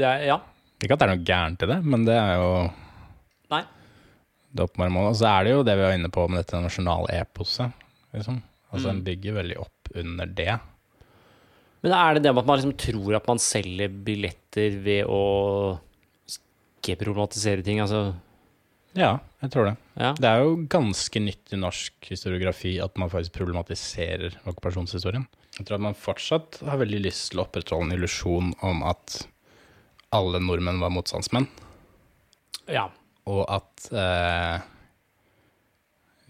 [0.00, 0.40] Det er, ja.
[0.80, 2.52] Ikke at det er noe gærent i det, men det er jo
[3.52, 3.62] Nei.
[4.56, 5.10] det målet.
[5.12, 7.72] Og så er det jo det vi var inne på med dette nasjonale eposet.
[8.14, 8.40] Liksom.
[8.70, 8.92] Altså Mm.
[8.94, 10.58] Den bygger veldig opp under det.
[11.82, 15.20] Men er det det med at man liksom tror at man selger billetter ved å
[16.30, 17.80] ikke problematisere ting?
[17.80, 18.14] Altså,
[18.94, 19.76] Ja, jeg tror det.
[19.96, 20.12] ja.
[20.14, 25.26] Det er jo ganske nytt i norsk historiografi at man faktisk problematiserer okkupasjonshistorien.
[25.58, 29.26] Jeg tror at man fortsatt har veldig lyst til å opprettholde en illusjon om at
[30.16, 31.46] alle nordmenn var motstandsmenn,
[32.70, 32.88] ja.
[33.30, 34.64] og at eh,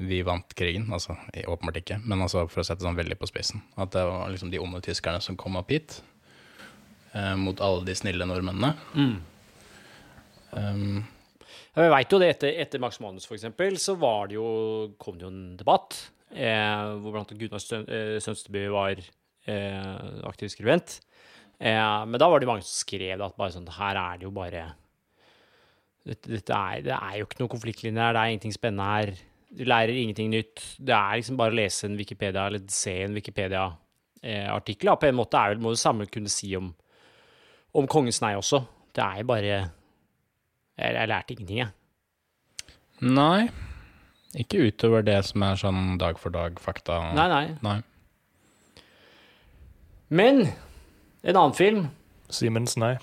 [0.01, 0.89] vi vant krigen.
[0.93, 1.17] Altså
[1.47, 3.63] åpenbart ikke, men altså for å sette det sånn veldig på spissen.
[3.81, 6.01] At det var liksom de onde tyskerne som kom opp hit
[7.13, 8.75] eh, mot alle de snille nordmennene.
[10.51, 11.03] Um,
[11.71, 14.49] Ja, Vi veit jo det etter, etter Max Manus, for eksempel, så var det jo,
[14.99, 15.95] kom det jo en debatt
[16.35, 20.99] eh, hvor blant annet Gunnar eh, Sønsteby var eh, aktiv skribent.
[21.61, 24.31] Eh, men da var det mange som skrev at bare sånn Her er det jo
[24.33, 24.63] bare
[26.09, 29.11] dette, dette er, Det er jo ikke noen konfliktlinje her, det er ingenting spennende her.
[29.51, 30.63] Du lærer ingenting nytt.
[30.79, 34.93] Det er liksom bare å lese en Wikipedia, eller se en Wikipedia-artikkel.
[34.97, 36.71] på en måte er vel må du samme kunne si om,
[37.75, 38.63] om Kongens nei også.
[38.95, 41.71] Det er jo bare jeg, jeg lærte ingenting, jeg.
[43.01, 43.51] nei,
[44.41, 47.03] ikke utover det som er sånn dag for dag-fakta.
[47.19, 47.47] Nei, nei.
[47.61, 47.79] nei.
[50.09, 50.47] Men
[51.25, 51.89] en annen film
[52.31, 52.95] Simens nei.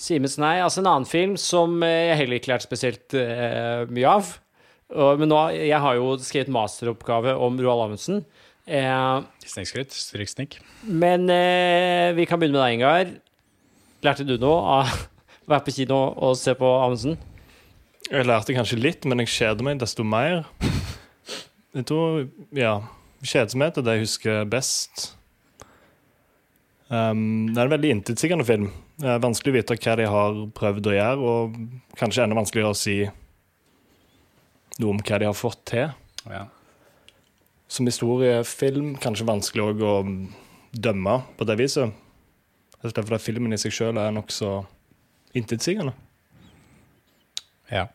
[0.00, 4.08] Simens Nei, altså en annen film som eh, jeg heller ikke lærte spesielt eh, mye
[4.08, 4.30] av.
[4.92, 8.22] Og, men nå, jeg har jo skrevet masteroppgave om Roald Amundsen.
[8.66, 10.58] Eh, Snikskryt, stryksnikk.
[10.88, 13.12] men eh, vi kan begynne med deg, Ingar.
[14.02, 14.90] Lærte du noe av
[15.44, 17.20] å være på kino og se på Amundsen?
[18.08, 20.42] Jeg lærte kanskje litt, men jeg kjeder meg desto mer.
[21.72, 22.80] Jeg tror, ja
[23.22, 25.12] Kjedsomhet er det jeg husker best.
[26.92, 28.66] Um, det er en veldig intetsigende film.
[29.00, 31.54] Det er vanskelig å vite hva de har prøvd å gjøre, og
[31.96, 32.96] kanskje enda vanskeligere å si
[34.82, 35.94] noe om hva de har fått til.
[36.28, 36.44] Ja.
[37.72, 39.94] Som historiefilm kanskje vanskelig òg å
[40.72, 41.94] dømme på det viset.
[42.76, 44.58] Det er slett fordi filmen i seg sjøl er nokså
[45.38, 45.94] intetsigende.
[47.72, 47.86] Ja.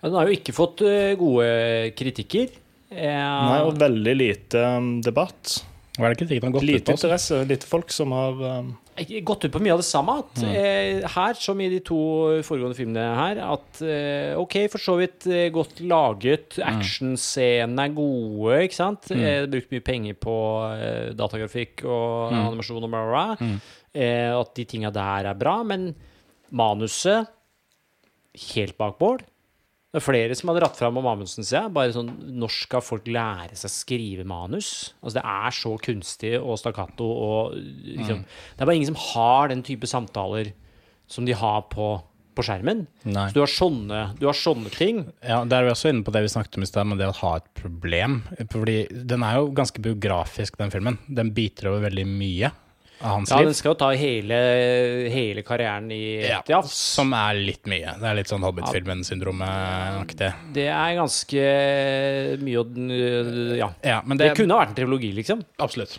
[0.00, 2.56] Ja, den har jo ikke fått eh, gode kritikker.
[2.88, 3.26] Ja.
[3.50, 5.60] Nei, og veldig lite um, debatt.
[5.98, 6.92] Hva er det kritikken har gått ut på?
[6.94, 7.06] altså?
[7.06, 7.38] interesse.
[7.50, 10.14] Lite folk som har um, ikke gått ut på mye av det samme.
[10.22, 10.54] At, Mm.
[10.56, 11.98] eh, her, som i de to
[12.46, 16.64] foregående filmene her, at eh, OK, for så vidt eh, godt laget, Mm.
[16.72, 19.10] actionscenene er gode, ikke sant?
[19.12, 20.36] Eh, brukt mye penger på
[20.80, 22.40] eh, datagrafikk og Mm.
[22.48, 23.60] animasjon og bla, bla, bla.
[23.94, 25.94] Eh, at de tinga der er bra, men
[26.50, 27.28] manuset
[28.54, 29.20] helt bak mål.
[29.92, 31.72] Det er flere som hadde dratt fram om Amundsen, sier jeg.
[31.76, 32.08] Bare sånn
[32.40, 34.70] Når skal folk lære seg å skrive manus?
[35.02, 39.52] Altså Det er så kunstig og stakkato og liksom Det er bare ingen som har
[39.52, 40.54] den type samtaler
[41.12, 41.90] som de har på,
[42.32, 42.86] på skjermen.
[43.04, 43.26] Nei.
[43.28, 45.02] Så du har sånne, du har sånne ting.
[45.20, 47.10] Ja, Der er vi også inne på det vi snakket om i stad, med det
[47.10, 48.22] å ha et problem.
[48.54, 48.78] Fordi
[49.10, 50.96] den er jo ganske biografisk, den filmen.
[51.04, 52.52] Den biter over veldig mye
[53.02, 53.46] av hans Ja, liv.
[53.50, 54.38] Den skal jo ta hele,
[55.12, 56.72] hele karrieren i Ja, ett jafs.
[56.96, 57.96] som er litt mye.
[58.00, 60.30] Det er litt sånn Hobbit-filmen-syndromet-aktig.
[60.54, 61.44] Det er ganske
[62.42, 63.68] mye å Ja.
[63.82, 65.44] Ja, men Det det, kunne vært en trilogi, liksom.
[65.58, 65.98] Absolutt.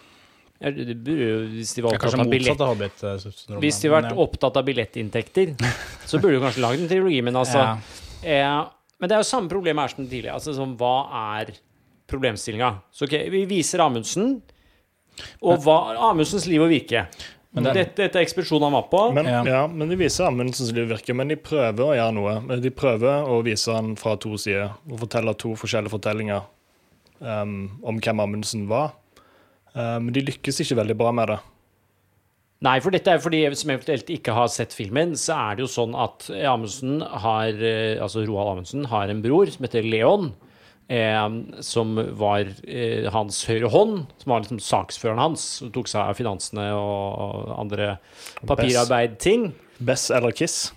[0.62, 3.62] Ja, Det burde jo, hvis de var opptatt av billett av Hobbit-syndromet.
[3.62, 4.16] Hvis de vært ja.
[4.16, 5.56] opptatt av billettinntekter,
[6.10, 7.78] så burde du kanskje lagd en trilogi, men altså Ja.
[8.24, 8.66] eh,
[9.00, 10.34] Men det er jo samme problem her som tidligere.
[10.38, 11.10] Altså sånn, hva
[11.42, 11.52] er
[12.08, 12.70] problemstillinga?
[12.94, 14.42] Så okay, vi viser Amundsen,
[15.42, 15.78] og hva
[16.10, 17.06] Amundsens liv og virke.
[17.54, 19.04] dette, dette er ekspedisjonen han var på.
[19.14, 19.44] Men, Ja.
[19.46, 19.62] ja.
[19.68, 22.60] men de viser Amundsens liv virker, men de prøver å gjøre noe.
[22.64, 26.44] De prøver å vise han fra to sider og fortelle to forskjellige fortellinger
[27.22, 28.96] um, om hvem Amundsen var.
[29.74, 31.40] Men Men de lykkes ikke veldig bra med det.
[32.64, 35.72] Nei, for dette er fordi som eventuelt ikke har sett filmen, så er det jo
[35.72, 40.30] sånn at Amundsen har eh, Altså Roald Amundsen har en bror som heter Leon.
[40.92, 41.26] Eh,
[41.64, 45.46] som var eh, hans høyre hånd, som var liksom saksføreren hans.
[45.62, 47.98] Som tok seg av finansene og andre
[48.50, 49.52] papirarbeid-ting.
[49.84, 50.74] Bess eller Kiss.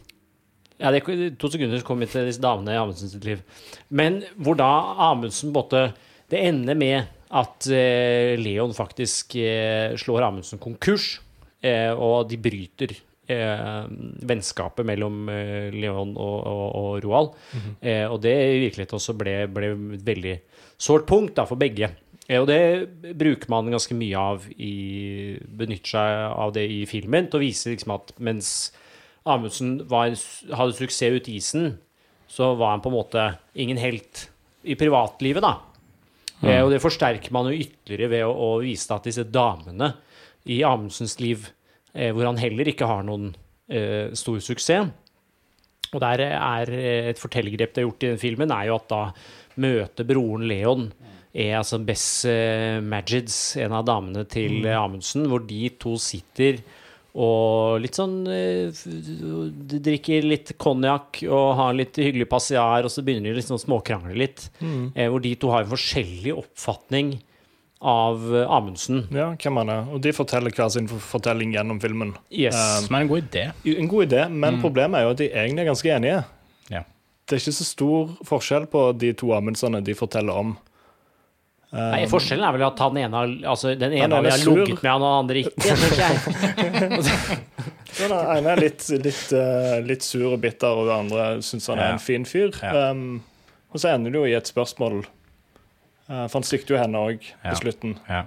[0.76, 1.06] Ja, det
[1.40, 3.42] to sekunder så kom vi til disse damene i Amundsen sitt liv.
[3.88, 4.70] Men hvor da
[5.10, 5.92] Amundsen måtte
[6.26, 11.20] Det ender med at eh, Leon faktisk eh, slår Amundsen konkurs,
[11.62, 12.96] eh, og de bryter
[13.32, 13.84] eh,
[14.28, 17.30] vennskapet mellom eh, Leon og, og, og Roald.
[17.80, 20.34] eh, og det i virkeligheten også ble, ble et veldig
[20.76, 21.90] sårt punkt da, for begge.
[22.26, 27.30] Eh, og det bruker man ganske mye av i Benytter seg av det i filmen
[27.30, 28.50] til å vise liksom at mens
[29.26, 30.12] Amundsen var,
[30.54, 31.72] hadde suksess ut isen,
[32.30, 33.24] så var han på en måte
[33.58, 34.28] ingen helt
[34.66, 35.56] i privatlivet, da.
[36.44, 39.94] Eh, og det forsterker man jo ytterligere ved å, å vise at disse damene
[40.52, 41.48] i Amundsens liv,
[42.12, 43.30] hvor han heller ikke har noen
[43.72, 44.92] eh, stor suksess.
[45.94, 48.88] Og der er eh, et fortellergrep det er gjort i den filmen, er jo at
[48.90, 49.02] da
[49.62, 50.88] møter broren Leon
[51.36, 56.60] er altså Bess eh, Majids, en av damene til eh, Amundsen, hvor de to sitter
[57.16, 58.80] og litt sånn eh,
[59.86, 64.16] drikker litt konjakk og har litt hyggelig passiar, og så begynner de liksom å småkrangle
[64.20, 64.50] litt.
[64.92, 67.16] Eh, hvor de to har en forskjellig oppfatning
[67.80, 69.02] av eh, Amundsen.
[69.12, 69.88] Ja, hvem han er.
[69.92, 72.14] Og de forteller hver sin fortelling gjennom filmen.
[72.30, 72.56] Yes.
[72.56, 73.44] Um, men en god idé.
[73.76, 76.22] En god idé, men problemet er jo at de egentlig er ganske enige.
[76.72, 76.82] Ja.
[77.26, 80.56] Det er ikke så stor forskjell på de to Amundsene de forteller om.
[81.76, 85.02] Nei, Forskjellen er vel at han ene altså, den ene har er ligget med han,
[85.02, 85.74] og den andre ikke.
[87.96, 91.80] Den ene er litt, litt, uh, litt sur og bitter, og den andre syns han
[91.80, 91.92] er Ja.
[91.96, 92.52] en fin fyr.
[92.62, 92.90] Ja.
[92.92, 93.22] Um,
[93.72, 95.02] og så ender det jo i et spørsmål.
[96.08, 97.50] Eh, for han sikter jo henne òg Ja.
[97.52, 97.96] på slutten.
[98.08, 98.22] Ja.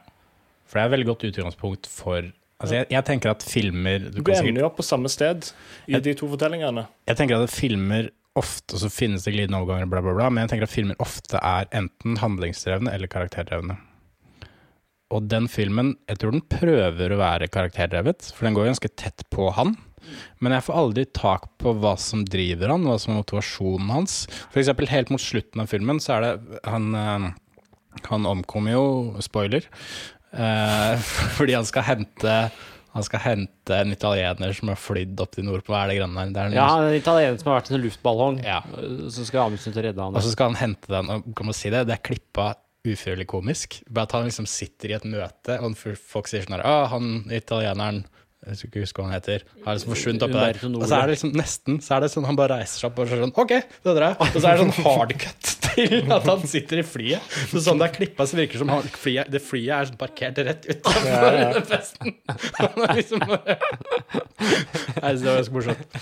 [0.70, 4.18] For det er et veldig godt utgangspunkt for Altså, jeg, jeg tenker at filmer du
[4.20, 5.46] Du ender jo opp på samme sted
[5.88, 6.88] i de to fortellingene.
[7.08, 10.52] Jeg tenker at filmer ofte så finnes det glidende overganger, bla, bla, bla, men jeg
[10.52, 13.78] tenker at filmer ofte er enten handlingsdrevne eller karakterdrevne.
[15.10, 19.24] Og den filmen, jeg tror den prøver å være karakterdrevet, for den går ganske tett
[19.34, 19.74] på han.
[20.44, 24.20] Men jeg får aldri tak på hva som driver han, hva som er motivasjonen hans.
[24.52, 27.32] For eksempel helt mot slutten av filmen så er det Han, eh,
[28.10, 28.84] han omkommer jo,
[29.24, 29.66] spoiler,
[30.34, 30.96] eh,
[31.38, 32.36] fordi han skal hente
[32.90, 35.70] han skal hente en italiener som har flydd opp til Nordpå.
[35.70, 36.32] Hva er det der?
[36.34, 38.64] Det er Ja, en italiener som har vært i en luftballong, Ja.
[39.14, 40.18] så skal Amundsen til å redde han.
[40.18, 42.48] Og så skal han hente den, og kan man si det, det er klippa
[42.90, 43.84] ufrivillig komisk.
[43.94, 47.30] Bare at han liksom sitter i et møte, og folk sier sånn her Å, han
[47.30, 48.06] italieneren
[48.48, 49.44] jeg skal ikke huske hva han heter.
[49.66, 50.60] Har liksom forsvunnet oppi der.
[50.72, 53.02] Og så er det liksom nesten Så er det sånn han bare reiser seg opp
[53.04, 53.52] og så er det sånn OK,
[53.84, 54.20] det drar jeg.
[54.24, 57.34] Og så er det sånn hard cut til at han sitter i flyet.
[57.52, 60.00] Så sånn det er klippa, så virker det som han, flyet, det flyet er sånn
[60.00, 61.64] parkert rett utenfor Ja, ja.
[61.70, 62.16] festen.
[62.60, 65.98] Han er liksom Nei, det var ganske morsomt.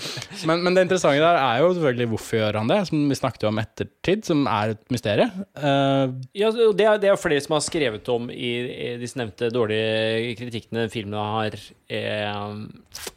[0.48, 3.46] Men, men det interessante der er jo selvfølgelig hvorfor gjør han det, som vi snakket
[3.50, 5.32] om ettertid, som er et mysterium.
[5.58, 9.50] Uh, Ja, det er, det er flere som har skrevet om i, i disse nevnte
[9.54, 11.56] dårlige kritikkene filmene har,
[11.90, 12.54] eh,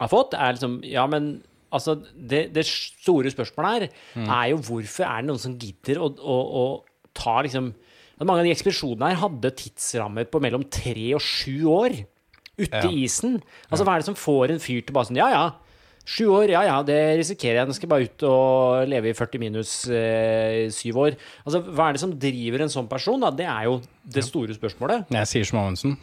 [0.01, 0.35] har fått.
[0.37, 1.33] Er liksom Ja, men
[1.71, 6.11] altså Det, det store spørsmålet her er jo hvorfor er det noen som gidder å,
[6.19, 6.65] å, å
[7.17, 7.71] ta liksom
[8.21, 11.95] Mange av de ekspedisjonene her hadde tidsrammer på mellom tre og sju år
[12.61, 12.83] ute Ja.
[12.91, 13.39] i isen.
[13.71, 15.45] Altså Hva er det som får en fyr til bare sånn Ja, ja.
[16.05, 17.69] Sju år, ja ja, det risikerer jeg.
[17.69, 21.17] Nå skal jeg bare ut og leve i 40 minus eh, syv år.
[21.45, 23.21] Altså, Hva er det som driver en sånn person?
[23.21, 23.29] da?
[23.37, 25.09] Det er jo det store spørsmålet.
[25.13, 25.97] jeg sier som Amundsen,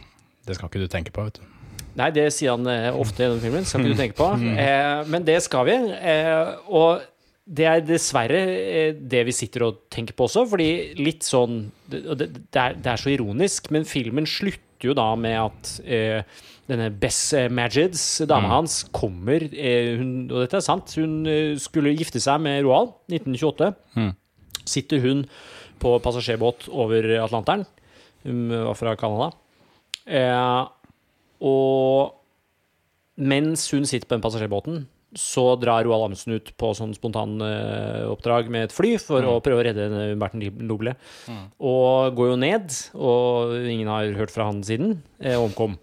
[0.47, 1.58] det skal ikke du tenke på, vet du.
[1.97, 3.65] Nei, det sier han eh, ofte i den filmen.
[3.67, 4.27] Skal ikke du tenke på.
[4.37, 5.77] Eh, men det skal vi.
[5.97, 7.01] Eh, og
[7.49, 10.69] det er dessverre eh, det vi sitter og tenker på også, fordi
[11.01, 15.33] litt sånn Det, det, er, det er så ironisk, men filmen slutter jo da med
[15.41, 16.37] at eh,
[16.69, 20.93] denne Bess eh, Majids, dama hans, kommer hun, Og dette er sant.
[20.99, 21.25] Hun
[21.59, 23.73] skulle gifte seg med Roald 1928.
[23.97, 24.11] Mm.
[24.69, 25.25] Sitter hun
[25.81, 27.65] på passasjerbåt over Atlanteren.
[28.27, 29.31] Hun var fra Canada.
[30.05, 30.67] Eh,
[31.41, 32.15] og
[33.19, 34.85] mens hun sitter på den passasjerbåten,
[35.17, 39.65] så drar Roald Amundsen ut på sånn spontanoppdrag med et fly for å prøve å
[39.65, 39.87] redde
[40.21, 40.93] Berten Noble.
[41.57, 44.99] Og går jo ned, og ingen har hørt fra han siden.
[45.19, 45.79] Eh, omkom.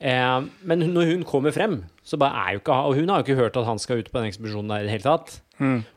[0.00, 3.26] Eh, men når hun kommer frem, så bare er jo ikke Og hun har jo
[3.26, 5.40] ikke hørt at han skal ut på den ekspedisjonen der i det hele tatt.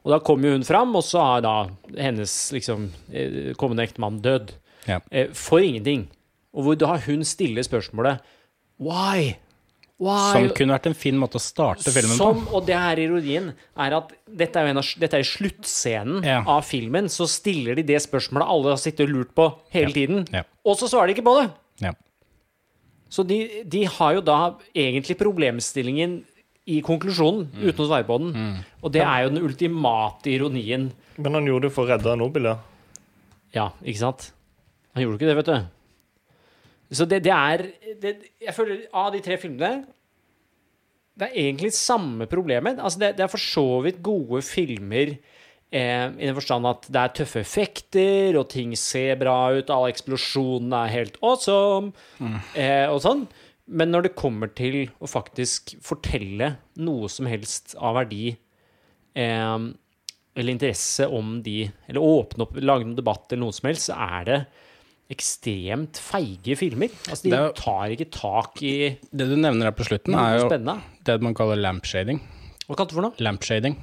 [0.05, 1.55] Og da kommer jo hun fram, og så har da
[1.99, 4.55] hennes liksom eh, kommende ektemann død.
[4.87, 5.01] Ja.
[5.11, 6.07] Eh, for ingenting.
[6.55, 8.23] Og hvor da hun stiller spørsmålet
[8.79, 9.35] Why?
[9.99, 10.31] Why?
[10.31, 12.53] Som kunne vært en fin måte å starte filmen Som, på.
[12.55, 16.37] og det her ironien er at dette er jo en av, dette er sluttscenen Ja.
[16.47, 20.25] av filmen, så stiller de det spørsmålet alle har sittet og lurt på hele tiden,
[20.31, 20.43] Ja.
[20.63, 21.51] og så svarer de ikke på det.
[21.81, 21.91] Ja.
[23.09, 26.23] Så de, de har jo da egentlig problemstillingen
[26.69, 27.63] i konklusjonen, Mm.
[27.67, 28.63] uten å svare på den.
[28.83, 30.91] Og det er jo den ultimate ironien.
[31.17, 32.57] Men han gjorde det for å redde Nobel, ja.
[33.53, 34.31] Ja, ikke sant?
[34.93, 35.67] Han gjorde ikke det, vet du.
[36.91, 37.65] Så det, det er
[38.01, 39.83] det, Jeg føler av de tre filmene
[41.19, 42.79] Det er egentlig samme problemet.
[42.79, 45.17] Altså det, det er for så vidt gode filmer
[45.71, 49.91] eh, i den forstand at det er tøffe effekter, og ting ser bra ut, alle
[49.93, 51.91] eksplosjonene er helt awesome,
[52.55, 53.27] eh, og sånn.
[53.69, 59.67] Men når det kommer til å faktisk fortelle noe som helst av verdi eh,
[60.39, 63.99] eller interesse om de Eller åpne opp, lage noen debatt eller noe som helst, så
[63.99, 64.39] er det
[65.09, 66.91] ekstremt feige filmer.
[67.09, 68.73] Altså, de jo- tar ikke tak i
[69.09, 70.81] Det du nevner her på slutten, er jo spennende.
[71.03, 72.19] det man kaller lampshading.
[72.67, 73.17] Hva kalte du for noe?
[73.25, 73.75] Lampshading.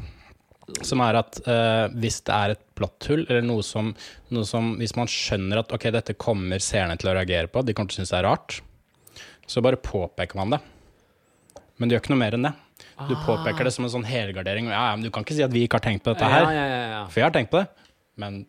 [0.82, 3.92] Som er at uh, hvis det er et plotthull, eller noe som,
[4.34, 7.74] noe som Hvis man skjønner at ok, dette kommer seerne til å reagere på, de
[7.74, 8.60] kommer til å synes det er rart,
[9.46, 10.60] så bare påpeker man det.
[11.78, 12.54] Men du gjør ikke noe mer enn det.
[13.08, 14.66] Du påpeker det som en sånn helgardering.
[14.72, 16.46] Ja, ja, men du kan ikke si at vi ikke har tenkt på dette her.
[16.48, 17.00] Ja, ja, ja, ja.
[17.12, 17.68] For jeg har tenkt på det.
[18.16, 18.46] Men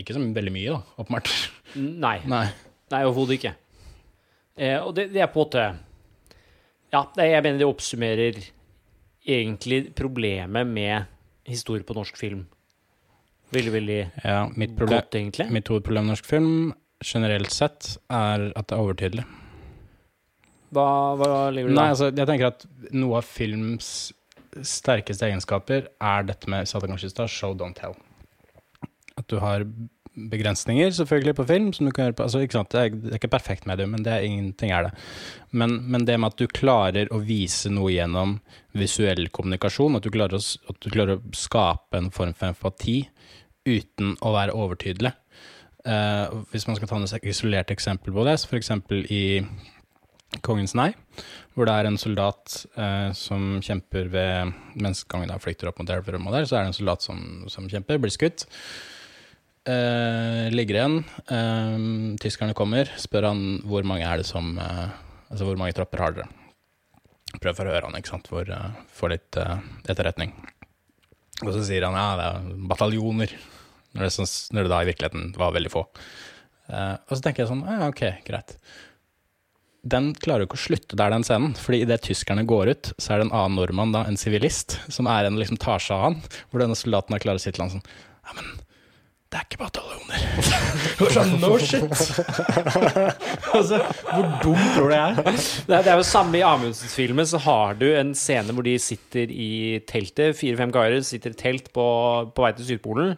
[0.00, 1.32] ikke så veldig mye, da, åpenbart.
[1.78, 2.16] Nei.
[2.34, 2.46] Nei.
[2.92, 3.54] Nei, overhodet ikke.
[4.58, 5.64] Eh, og det, det er på en måte
[6.94, 8.38] Ja, det, jeg mener det oppsummerer
[9.28, 11.04] egentlig problemet med
[11.48, 12.46] historie på norsk film.
[13.52, 15.48] Veldig, veldig Ja, mitt, problem, godt, egentlig.
[15.52, 16.72] mitt hovedproblem med norsk film
[17.04, 19.24] generelt sett er at det er overtydelig.
[20.74, 23.92] Hva, hva ligger du Nei, altså, jeg tenker at noe av films
[24.64, 27.94] sterkeste egenskaper er dette med Satan det i show, don't tell.
[29.18, 29.66] At du har
[30.30, 31.72] begrensninger selvfølgelig på film.
[31.72, 32.72] som du kan gjøre på, altså, ikke sant?
[32.72, 34.92] Det, er, det er ikke perfekt medium, men det er ingenting er det.
[35.50, 38.38] Men, men det med at du klarer å vise noe gjennom
[38.78, 43.00] visuell kommunikasjon, at du klarer å, du klarer å skape en form for empati
[43.68, 45.14] uten å være overtydelig.
[45.88, 48.72] Uh, hvis man skal ta et isolert eksempel på det, så f.eks.
[49.14, 49.24] i
[50.44, 50.90] Kongens nei,
[51.56, 56.28] hvor det er en soldat eh, som kjemper ved Mens kongen flykter opp mot elverum
[56.28, 58.44] og der, så er det en soldat som, som kjemper, blir skutt.
[59.68, 60.98] Eh, ligger igjen.
[61.28, 61.76] Eh,
[62.22, 64.88] tyskerne kommer, spør han hvor mange er det som eh,
[65.28, 66.28] Altså hvor mange tropper har dere?
[67.36, 68.60] Prøv for å høre han, ikke sant, for å
[68.96, 70.32] få litt eh, etterretning.
[71.44, 73.34] Og så sier han ja, det er bataljoner,
[73.92, 75.82] når det, når det da i virkeligheten var veldig få.
[76.72, 78.56] Eh, og så tenker jeg sånn, ja, ok, greit
[79.88, 81.54] den klarer jo ikke å slutte der, den scenen.
[81.56, 85.08] Fordi idet tyskerne går ut, så er det en annen nordmann, da, en sivilist, som
[85.08, 86.18] er en liksom tar seg av han.
[86.50, 88.50] Hvor denne soldaten har klart å si til han sånn Ja, men
[89.28, 90.22] det er ikke bataljoner.
[91.14, 91.84] Sånn, no shit!
[93.56, 95.18] altså, hvor dum tror du jeg er?
[95.28, 98.78] Det er, det er jo samme i Amundsens-filmen, så har du en scene hvor de
[98.80, 99.50] sitter i
[99.88, 101.84] teltet, fire-fem karer sitter i telt på,
[102.32, 103.16] på vei til Sydpolen.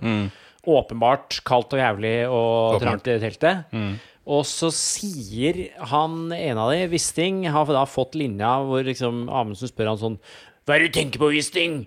[0.67, 3.71] åpenbart kaldt og jævlig og trangt i teltet.
[3.71, 4.01] teltet.
[4.31, 9.71] Og så sier han en av de, Wisting, har da fått linja hvor liksom Amundsen
[9.71, 10.19] spør han sånn
[10.67, 11.85] Hva er det du tenker på, Wisting?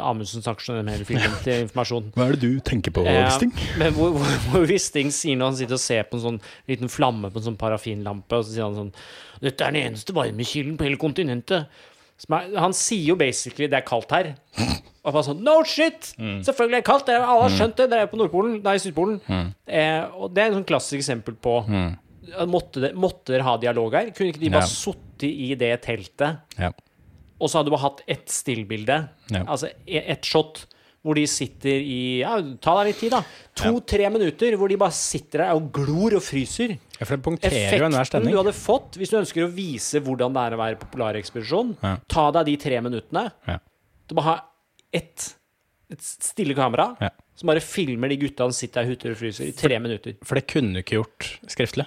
[0.00, 2.10] Amundsen snakker sånn gjennom hele filmen til informasjon.
[2.16, 3.38] Hva er det du tenker på, Eh,
[3.80, 6.92] men hvor, hvor, hvor Wisting sier når han sitter og ser på en sånn liten
[6.92, 8.92] flamme på en sånn parafinlampe, og så sier han sånn
[9.42, 11.66] Dette er den eneste varmekilden på hele kontinentet.
[12.30, 14.28] Er, han sier jo basically det er kaldt her.
[15.02, 16.12] Og bare sånn No shit!
[16.46, 17.10] Selvfølgelig er det kaldt!
[17.10, 17.88] Er, alle har skjønt det.
[17.90, 18.60] Dere er på Nordpolen.
[18.62, 19.18] Nei, Sydpolen.
[19.66, 21.90] Eh, og det er et sånn klassisk eksempel på mm.
[22.46, 22.84] måtte
[23.32, 24.12] dere ha dialog her?
[24.14, 24.70] Kunne ikke de bare Ja.
[24.70, 26.70] sittet i det teltet, Ja.
[27.42, 29.00] Og så hadde du bare hatt ett stillbilde?
[29.34, 29.42] Ja.
[29.50, 30.62] Altså e- ett shot
[31.02, 33.24] hvor de sitter i Ja, ta deg litt tid, da.
[33.58, 36.76] To-tre minutter hvor de bare sitter der og glor og fryser.
[36.78, 38.36] ja, for det punkterer jo enhver Effekten stemning.
[38.36, 41.76] du hadde fått hvis du ønsker å vise hvordan det er å være på polarekspedisjon,
[41.82, 41.96] Ja.
[42.06, 43.32] ta deg de tre minuttene.
[43.48, 43.58] Ja.
[44.06, 44.40] Du bare ha
[44.94, 45.34] ett
[45.90, 47.10] et stille kamera Ja.
[47.36, 50.14] som bare filmer de gutta som sitter der og huter og fryser i tre minutter.
[50.24, 51.84] For det kunne du ikke gjort skriftlig.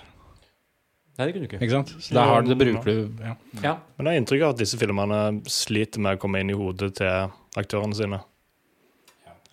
[1.18, 1.62] Nei, det kunne du ikke.
[1.64, 1.92] Ikke sant?
[2.04, 3.36] Så da har du, det bruker du ja.
[3.64, 3.76] Ja.
[3.96, 6.94] Men jeg har inntrykk av at disse filmene sliter med å komme inn i hodet
[7.00, 8.20] til aktørene sine.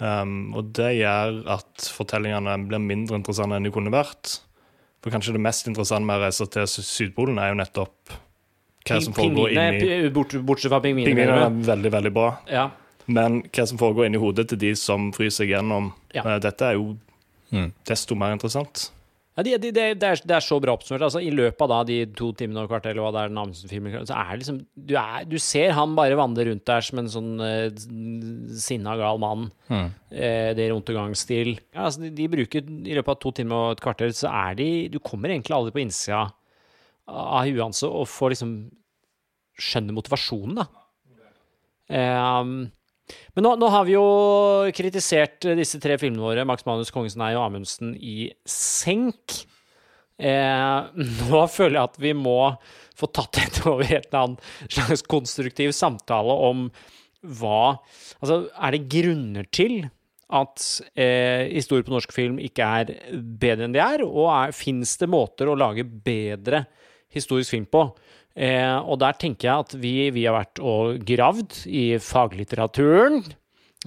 [0.02, 4.40] Um, og det gjør at fortellingene blir mindre interessante enn de kunne vært.
[5.02, 8.16] For kanskje det mest interessante med å reise til Sydpolen er jo nettopp
[8.82, 11.12] hva som foregår Pingvinene, inni bort- Bortsett fra pingvinene.
[11.12, 12.28] Pingviner er veldig, veldig bra.
[12.50, 12.64] Ja.
[13.06, 16.24] Men hva som foregår inni hodet til de som fryser gjennom Ja.
[16.26, 16.96] eh, dette, er jo
[17.52, 17.72] Mm.
[17.86, 18.90] desto mer interessant.
[19.32, 21.06] Ja, de, de, det, det, er, det er så bra oppsummert.
[21.06, 23.54] Altså, I løpet av da, de to timene og kvarter, eller hva det er,
[24.04, 27.08] så er det liksom du, er, du ser han bare vandre rundt der som en
[27.14, 27.70] sånn eh,
[28.60, 29.48] sinna, gal mann.
[29.72, 29.88] Mm.
[30.12, 31.54] Eh, det rundt-og-gang-stil.
[31.72, 34.60] Ja, altså, de, de bruker I løpet av to timer og et kvarter, så er
[34.60, 36.26] de Du kommer egentlig aldri på innsida
[37.12, 38.52] av huet hans og får liksom
[39.62, 40.68] skjønne motivasjonen, da.
[41.92, 42.52] Eh,
[43.36, 44.04] men nå, nå har vi jo
[44.76, 49.42] kritisert eh, disse tre filmene våre, Max Manus, Kongens nei og Amundsen, i senk.
[50.20, 50.78] Eh,
[51.30, 52.38] nå føler jeg at vi må
[52.98, 56.68] få tatt dette over i eller annet slags konstruktiv samtale om
[57.22, 57.78] hva
[58.22, 59.84] Altså, er det grunner til
[60.32, 60.62] at
[60.94, 65.50] eh, historier på norsk film ikke er bedre enn de er, og fins det måter
[65.50, 66.64] å lage bedre
[67.12, 67.84] historisk film på?
[68.32, 73.20] Eh, og der tenker jeg at vi, vi har vært og gravd i faglitteraturen.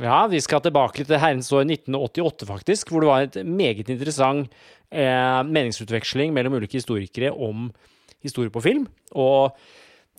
[0.02, 4.52] Ja, vi skal tilbake til herrens år 1988, faktisk, hvor det var et meget interessant
[4.92, 7.70] eh, meningsutveksling mellom ulike historikere om
[8.26, 8.86] historie på film.
[9.16, 9.56] Og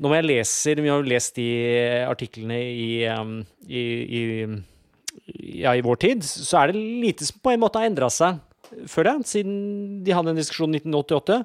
[0.00, 1.48] når jeg leser Vi har jo lest de
[2.04, 4.22] artiklene i, um, i, i,
[5.62, 8.42] ja, i vår tid, så er det lite som på en måte har endra seg
[8.90, 11.38] før det, siden de hadde en diskusjon i 1988.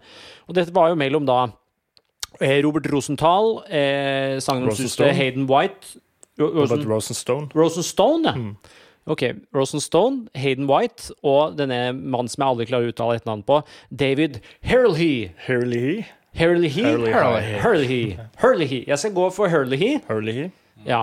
[0.48, 1.46] Og dette var jo mellom da
[2.66, 5.14] Robert Rosenthal, eh, sagnomsuste Rosenstone.
[5.14, 5.98] Hayden White
[6.40, 7.50] Rosen, Robert Rosenstone.
[7.56, 8.72] Rosenstone, ja.
[9.12, 9.24] Ok,
[9.54, 13.62] Rosenstone, Hayden White og denne mannen som jeg aldri klarer å uttale et navn på,
[13.94, 15.32] David Hurley.
[15.48, 16.04] Hurley.
[16.38, 17.12] Hurley Hurley.
[17.60, 18.18] Hurley.
[18.42, 18.84] Hurley.
[18.88, 19.98] Jeg skal gå for Hurley.
[20.08, 20.52] Hurley.
[20.86, 21.02] Ja.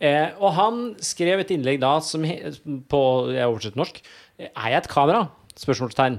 [0.00, 4.00] Eh, og han skrev et innlegg da som på Jeg oversetter norsk.
[4.38, 5.28] eh, Er jeg et kamera?
[5.56, 6.18] Spørsmålstegn.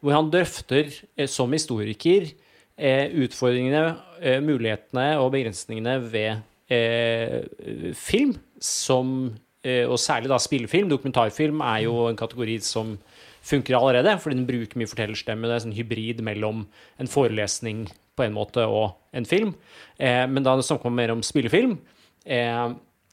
[0.00, 2.32] Hvor han drøfter eh, som historiker eh,
[2.80, 6.40] utfordringene, eh, mulighetene og begrensningene ved
[6.72, 10.88] eh, film som eh, Og særlig da spillefilm.
[10.88, 12.98] Dokumentarfilm er jo en kategori som
[13.42, 15.48] funker allerede, fordi den bruker mye fortellerstemme.
[15.48, 16.66] Det er sånn hybrid mellom
[17.00, 19.54] en forelesning på en måte og en film.
[19.98, 21.78] Eh, men da snakker man mer om spillefilm,
[22.26, 22.66] eh,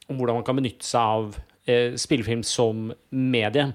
[0.08, 3.70] om hvordan man kan benytte seg av eh, spillefilm som medie.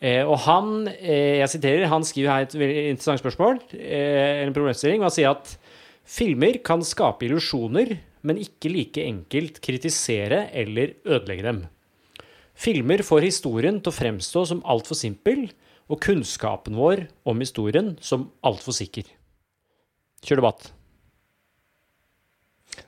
[0.00, 4.54] Eh, og han, eh, jeg siterer, han skriver her et veldig interessant spørsmål, eh, en
[4.56, 5.58] problemstilling, og han sier at
[6.08, 11.60] filmer kan skape illusjoner, men ikke like enkelt kritisere eller ødelegge dem.
[12.56, 15.50] Filmer får historien til å fremstå som altfor simpel,
[15.90, 19.04] og kunnskapen vår om historien som altfor sikker.
[20.24, 20.79] Kjør debatt.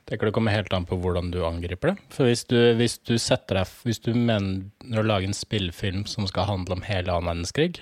[0.07, 1.95] Tenker det kommer helt an på hvordan du angriper det.
[2.13, 3.15] For hvis du, hvis du
[3.59, 7.81] deg Hvis du mener å lage en spillefilm som skal handle om hele annen verdenskrig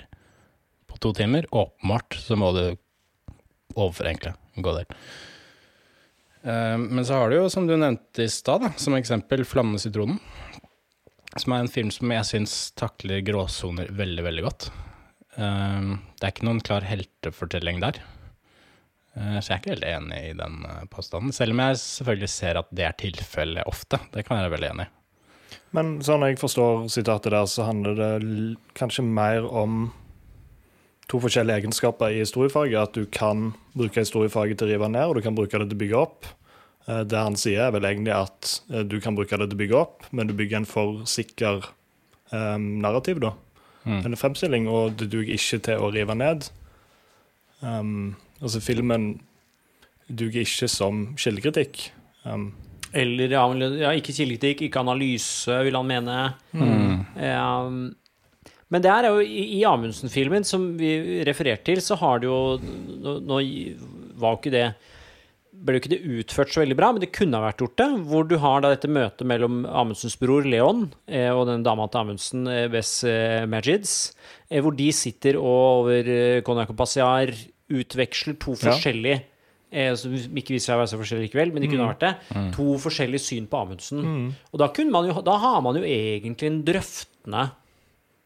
[0.90, 2.64] på to timer, åpenbart så må du
[3.74, 4.96] overforenkle en god del.
[6.42, 10.20] Eh, Men så har du jo, som du nevnte i stad, som eksempel 'Flammende sitronen'.
[11.36, 14.70] Som er en film som jeg syns takler gråsoner veldig, veldig godt.
[15.36, 18.02] Eh, Det er ikke noen klar heltefortelling der.
[19.16, 22.28] Eh, Så jeg er ikke veldig enig i den eh, påstanden, selv om jeg selvfølgelig
[22.32, 24.00] ser at det er tilfellet ofte.
[24.14, 24.92] Det kan jeg være veldig enig i.
[25.76, 29.90] Men sånn jeg forstår sitatet der, så handler det kanskje mer om
[31.08, 32.76] to forskjellige egenskaper i historiefaget.
[32.88, 35.76] At du kan bruke historiefaget til å rive ned, og du kan bruke det til
[35.76, 36.28] å bygge opp.
[36.88, 39.80] Eh, Det han sier, er vel egentlig at du kan bruke det til å bygge
[39.80, 41.68] opp, men du bygger en for sikker
[42.32, 43.34] um, narrativ, da.
[43.84, 46.48] en fremstilling, og det duger ikke til å rive ned.
[47.60, 49.14] Um, altså, filmen
[50.10, 51.88] duger ikke som kildekritikk.
[52.26, 52.50] Um,
[52.92, 53.46] Eller ja,
[53.86, 56.18] ja, ikke kildekritikk, ikke analyse, vil han mene.
[56.52, 57.82] Um,
[58.72, 62.30] men det her er jo i, i Amundsen-filmen som vi refererte til, så har det
[62.30, 63.40] jo Nå, nå
[64.20, 64.66] var jo ikke det
[65.62, 67.88] ble jo ikke det utført så veldig bra, men det kunne ha vært gjort det.
[68.10, 72.02] Hvor du har da dette møtet mellom Amundsens bror Leon eh, og den dama til
[72.02, 73.94] Amundsen, eh, Bess eh, Majids,
[74.48, 77.34] eh, hvor de sitter og over eh, Konjakk og Passiar
[77.80, 78.68] utveksler to Ja.
[78.68, 79.22] forskjellige
[79.72, 81.92] eh, som ikke viser seg å være så forskjellige likevel, men de kunne mm.
[81.94, 82.52] vært det.
[82.58, 84.04] To forskjellige syn på Amundsen.
[84.52, 87.50] Og da, kunne man jo, da har man jo egentlig en drøftende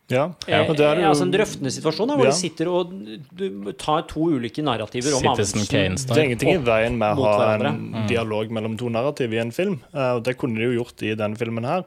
[0.07, 2.31] ja, eh, det er jo altså en drøftende situasjon, der, hvor Ja.
[2.31, 2.93] de sitter og
[3.35, 6.15] du, tar to ulike narrativer om Citizen Amundsen.
[6.15, 7.73] Det er ingenting i veien med å ha hverandre.
[8.03, 9.81] en dialog mellom to narrativ i en film.
[9.93, 11.83] eh, og det kunne de jo gjort i denne filmen her.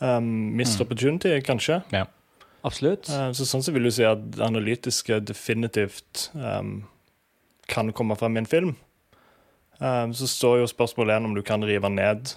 [0.00, 1.82] Um, Missed opportunity, kanskje.
[1.92, 2.06] Ja.
[2.66, 3.08] Absolutt.
[3.12, 6.80] Eh, så sånn så vil du si at det analytiske definitivt um,
[7.70, 8.74] kan komme frem i en film.
[9.78, 12.32] Um, så står jo spørsmålet igjen om du kan rive ned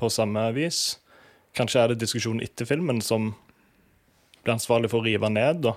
[0.00, 1.00] på samme vis.
[1.54, 3.32] Kanskje er det diskusjonen etter filmen som
[4.44, 5.74] blir ansvarlig for å rive ned, da.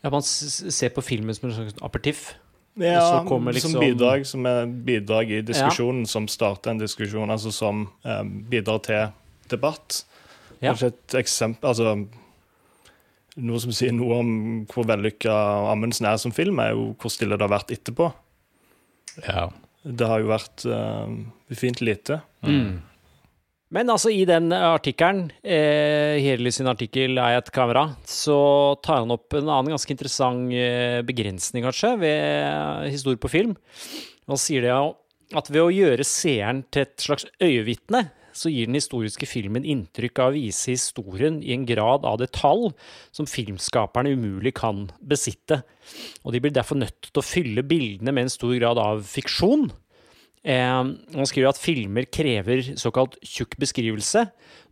[0.00, 2.30] Ja, man ser på filmen som en slags apertiff.
[2.80, 7.90] Ja, liksom- som bidrag som er bidrag i diskusjonen, som starter en diskusjon, altså som
[8.04, 9.12] um, bidrar til
[9.50, 10.04] debatt.
[10.60, 10.72] Ja.
[10.72, 12.06] Kanskje et eksempel Altså
[13.36, 14.30] noe som sier noe om
[14.70, 15.34] hvor vellykka
[15.70, 18.12] Amundsen er som film, er jo hvor stille det har vært etterpå.
[19.26, 19.50] ja.
[19.80, 21.08] Det har jo vært uh,
[21.56, 22.18] fint lite.
[23.70, 28.98] Men altså, i den artikkelen, eh, Hirli sin artikkel 'Er jeg et kamera', så tar
[28.98, 33.56] han opp en annen ganske interessant eh, begrensning, kanskje, ved historie på film.
[34.26, 34.96] Han sier det jo
[35.38, 38.10] at ved å gjøre seeren til et slags øyevitne,
[38.40, 42.70] så gir den historiske filmen inntrykk av å vise historien i en grad av detalj
[43.12, 45.60] som filmskaperne umulig kan besitte.
[46.24, 49.68] Og de blir derfor nødt til å fylle bildene med en stor grad av fiksjon.
[50.40, 50.80] Eh,
[51.16, 54.24] han skriver at filmer krever såkalt tjukk beskrivelse,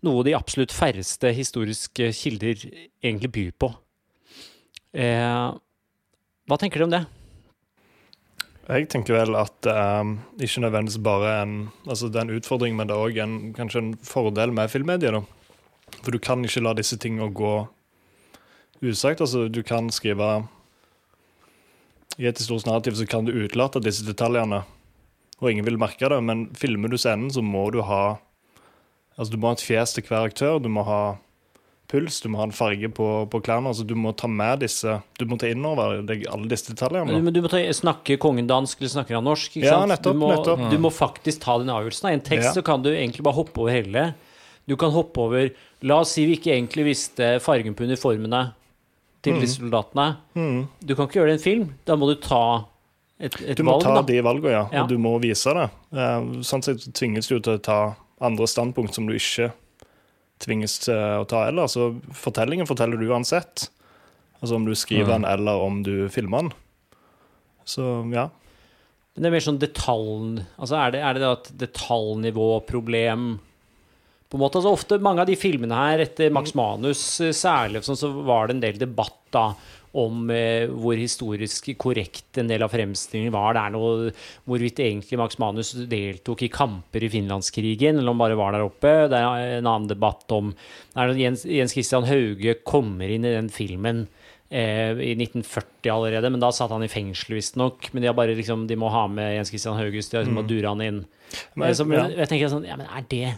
[0.06, 2.64] noe de absolutt færreste historiske kilder
[3.04, 3.72] egentlig byr på.
[4.96, 5.48] Eh,
[6.48, 7.04] hva tenker du om det?
[8.68, 11.52] Jeg tenker vel at det er ikke nødvendigvis bare en
[11.88, 15.12] Altså det er en utfordring, men det er òg kanskje en fordel med filmmediet.
[15.12, 15.22] da.
[16.02, 17.66] For du kan ikke la disse tingene gå
[18.82, 19.20] usagt.
[19.20, 20.46] Altså, du kan skrive
[22.18, 24.64] I et historisk narrativ så kan du utelate disse detaljene,
[25.38, 28.18] og ingen vil merke det, men filmer du scenen, så må du ha
[29.18, 30.60] Altså, du må ha et fjes til hver aktør.
[30.62, 31.16] Du må ha
[31.88, 33.70] puls, du må ha en farge på, på klærne.
[33.72, 37.08] Altså, du må ta med disse Du må ta inn over deg alle disse detaljene.
[37.08, 39.56] Du, Men du må ta, snakke kongen dansk, eller snakker han norsk?
[39.56, 39.92] Ikke Ja, sant?
[39.94, 40.64] nettopp, du, må, nettopp.
[40.70, 42.10] du må faktisk ta den avgjørelsen.
[42.10, 42.52] I en tekst Ja.
[42.58, 44.14] så kan du egentlig bare hoppe over hele.
[44.68, 45.48] Du kan hoppe over
[45.82, 48.52] La oss si vi ikke egentlig visste fargen på uniformene
[49.22, 49.40] til Mm.
[49.40, 50.16] disse soldatene.
[50.84, 51.74] Du kan ikke gjøre det i en film.
[51.86, 52.64] Da må du ta
[53.20, 54.02] et, et Du må valg, ta da.
[54.02, 54.68] de valgene, ja.
[54.72, 54.82] Ja.
[54.82, 55.70] Og du må vise det.
[55.96, 59.52] Eh, Sånn sett tvinges du til å ta andre standpunkt som du ikke
[60.42, 63.68] tvinges til å ta eller Så fortellingen forteller du uansett.
[64.38, 66.52] Altså om du skriver den eller om du filmer den.
[67.68, 67.84] Så
[68.14, 68.28] ja.
[69.14, 73.28] Men det er mer sånn detaljen Altså er det, er det da et detaljnivåproblem
[74.28, 74.60] på en måte?
[74.60, 78.46] Altså ofte, mange av de filmene her etter Max Manus eh, særlig, sånn, så var
[78.46, 79.44] det en del debatt da
[79.98, 83.56] om eh, hvor historisk korrekt en del av fremstillingen var.
[83.56, 84.12] Det er noe
[84.48, 88.66] hvorvidt egentlig Max Manus deltok i kamper i finlandskrigen, eller om han bare var der
[88.66, 88.94] oppe.
[89.10, 93.34] Det er en annen debatt om det er Jens, Jens Christian Hauge kommer inn i
[93.34, 94.06] den filmen
[94.50, 97.90] eh, i 1940 allerede, men da satt han i fengsel, visstnok.
[97.92, 100.40] Men de har bare liksom, de må ha med Jens Christian Hauge, de har liksom
[100.40, 101.04] må dure han inn.
[101.54, 102.08] Men, Eh, så, men ja.
[102.22, 103.36] jeg tenker sånn, ja, men er det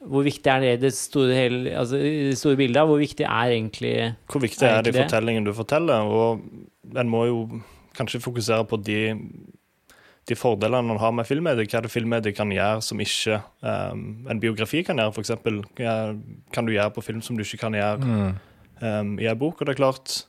[0.00, 2.86] Hvor viktig er det i det store, hele, altså, det store bildet?
[2.88, 3.94] Hvor viktig er egentlig
[4.32, 5.02] Hvor viktig Er er de det?
[5.04, 6.08] fortellingene du forteller?
[6.08, 6.40] Og
[6.96, 7.42] en må jo
[7.98, 9.18] kanskje fokusere på de,
[10.28, 11.68] de fordelene man har med filmmediet.
[11.68, 15.36] Hva er det filmmediet kan gjøre som ikke um, en biografi kan gjøre, f.eks.
[16.54, 18.00] Kan du gjøre på film som du ikke kan gjøre
[18.80, 19.60] um, i en bok?
[19.60, 20.26] Og det er klart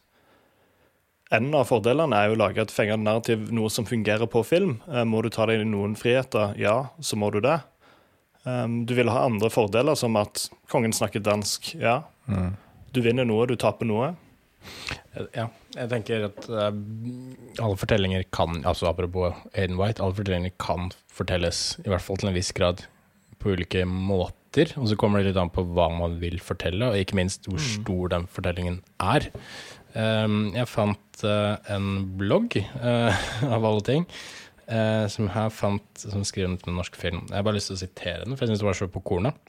[1.32, 4.82] En av fordelene er jo å lage et fengende narrativ, noe som fungerer på film.
[4.92, 6.58] Uh, må du ta deg noen friheter?
[6.60, 7.62] Ja, så må du det.
[8.44, 11.76] Um, du vil ha andre fordeler, som at kongen snakker dansk.
[11.82, 12.02] Ja.
[12.92, 14.14] Du vinner noe, du taper noe.
[15.36, 20.92] Ja, jeg tenker at uh, alle fortellinger kan, altså apropos Aiden White, alle fortellinger kan
[21.12, 22.86] fortelles, i hvert fall til en viss grad,
[23.42, 24.72] på ulike måter.
[24.80, 27.62] Og så kommer det litt an på hva man vil fortelle, og ikke minst hvor
[27.64, 29.32] stor den fortellingen er.
[29.92, 33.24] Um, jeg fant uh, en blogg, uh,
[33.56, 34.08] av alle ting,
[34.72, 37.26] eh, som her fant, som skriver om dette norsk film.
[37.30, 39.04] Jeg har bare lyst til å sitere den, for jeg syns det var så på
[39.12, 39.48] kornet.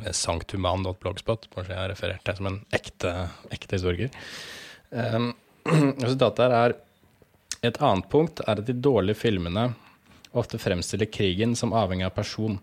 [0.00, 1.50] Sankthuman.blogspot.
[1.54, 3.14] kanskje jeg har referert til som en ekte,
[3.52, 4.14] ekte historiker.
[4.90, 5.32] Um,
[6.04, 6.78] resultatet her er
[7.60, 9.66] Et annet punkt er at de dårlige filmene
[10.32, 12.54] ofte fremstiller krigen som avhengig av person.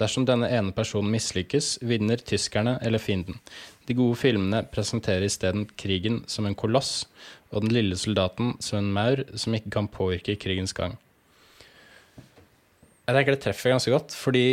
[0.00, 3.38] Dersom denne ene personen mislykkes, vinner tyskerne eller fienden.
[3.86, 7.04] De gode filmene presenterer isteden krigen som en koloss,
[7.50, 10.96] og den lille soldaten som en maur som ikke kan påvirke krigens gang.
[13.10, 14.44] Jeg tenker det treffer ganske godt, fordi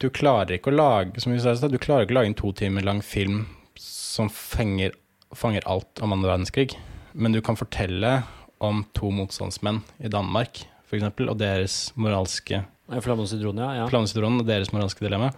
[0.00, 2.54] du klarer ikke å lage som vi sa, du klarer ikke å lage en to
[2.56, 3.42] timer lang film
[3.76, 4.94] som fenger,
[5.36, 6.72] fanger alt om andre verdenskrig.
[7.12, 8.22] Men du kan fortelle
[8.64, 13.82] om to motstandsmenn i Danmark, f.eks., og deres moralske Flammesidron, ja.
[13.82, 13.84] ja.
[13.84, 15.28] Og deres moralske dilemma.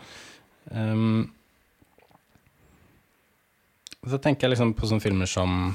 [0.71, 1.33] Um,
[4.07, 5.73] så tenker jeg liksom på sånne filmer som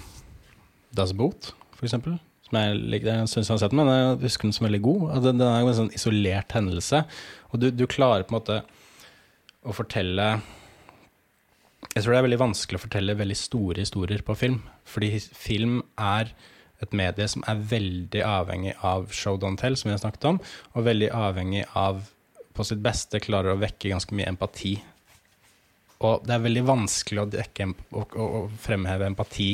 [0.95, 2.15] Das Boot, for eksempel.
[2.55, 4.81] Som jeg, lik- jeg syns jeg har sett den, men jeg husker den som veldig
[4.85, 5.01] god.
[5.11, 7.01] Altså, den er jo en sånn isolert hendelse.
[7.51, 8.61] Og du, du klarer på en måte
[9.65, 10.27] å fortelle
[11.95, 14.61] Jeg tror det er veldig vanskelig å fortelle veldig store historier på film.
[14.87, 16.31] Fordi film er
[16.83, 20.39] et medie som er veldig avhengig av show don't tell, som vi har snakket om,
[20.75, 22.01] og veldig avhengig av
[22.55, 24.73] på sitt beste klarer å vekke ganske mye empati.
[26.03, 29.53] Og det er veldig vanskelig å, dekke, å, å fremheve empati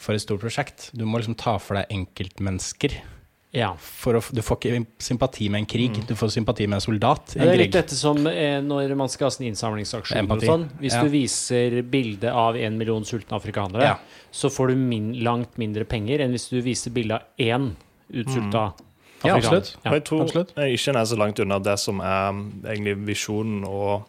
[0.00, 0.90] for et stort prosjekt.
[0.96, 2.94] Du må liksom ta for deg enkeltmennesker.
[3.52, 3.72] ja.
[3.80, 7.34] For å, du får ikke sympati med en krig, du får sympati med en soldat
[7.36, 10.30] i Ja, en det er litt dette som eh, når man skal ha sånn innsamlingsaksjon
[10.30, 10.68] og sånn.
[10.80, 11.02] Hvis Ja.
[11.04, 13.96] du viser bilde av en million sultne afrikanere, Ja.
[14.32, 17.74] så får du min, langt mindre penger enn hvis du viser bilde av én
[18.12, 18.72] utsulta
[19.24, 19.36] Ja, afrikaner.
[19.36, 19.76] absolutt.
[19.84, 20.54] Og jeg tror absolutt.
[20.56, 22.32] jeg ikke er så langt unna det som er
[22.72, 24.06] egentlig visjonen og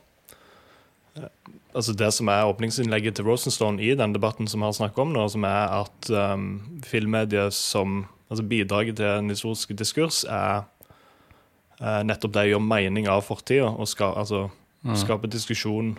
[1.18, 1.28] eh,
[1.76, 5.13] Altså det som er åpningsinnlegget til Rosenstone i den debatten som vi har snakket om
[5.15, 6.47] nå, som er at um,
[6.84, 8.01] filmmediet som
[8.32, 10.65] altså bidraget til en historisk diskurs er
[11.82, 14.49] uh, nettopp det å gjøre mening av fortida og ska, altså,
[14.82, 14.95] Mm.
[14.97, 15.91] skape diskusjon.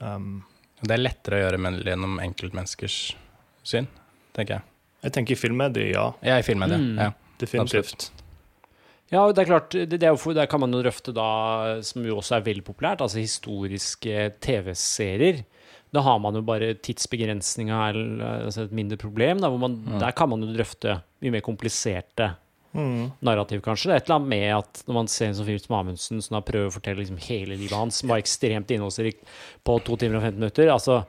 [0.00, 0.42] Um,
[0.82, 3.14] Det er lettere å gjøre men gjennom enkeltmenneskers
[3.62, 3.86] syn,
[4.34, 4.62] tenker jeg.
[5.04, 6.08] jeg tenker i filmmediet, ja.
[6.20, 6.98] Jeg er i filmmediet, Mm.
[6.98, 7.12] ja.
[7.38, 8.10] Definitivt.
[9.10, 12.04] Ja, det er klart, det, det er for- der kan man jo drøfte da, som
[12.04, 15.44] jo også er veldig populært, altså historiske TV-serier.
[15.94, 19.40] Da har man jo bare tidsbegrensninga eller altså et mindre problem.
[19.40, 19.98] Da, hvor man, Mm.
[20.00, 22.34] Der kan man jo drøfte mye mer kompliserte
[22.74, 23.12] Mm.
[23.22, 23.84] narrativ, kanskje.
[23.88, 26.20] Det er et eller annet med at når man ser en sånn film som Amundsen,
[26.22, 29.24] som har prøvd å fortelle liksom hele livet hans, som var ekstremt innholdsrikt
[29.64, 31.06] på to timer og 15 minutter altså,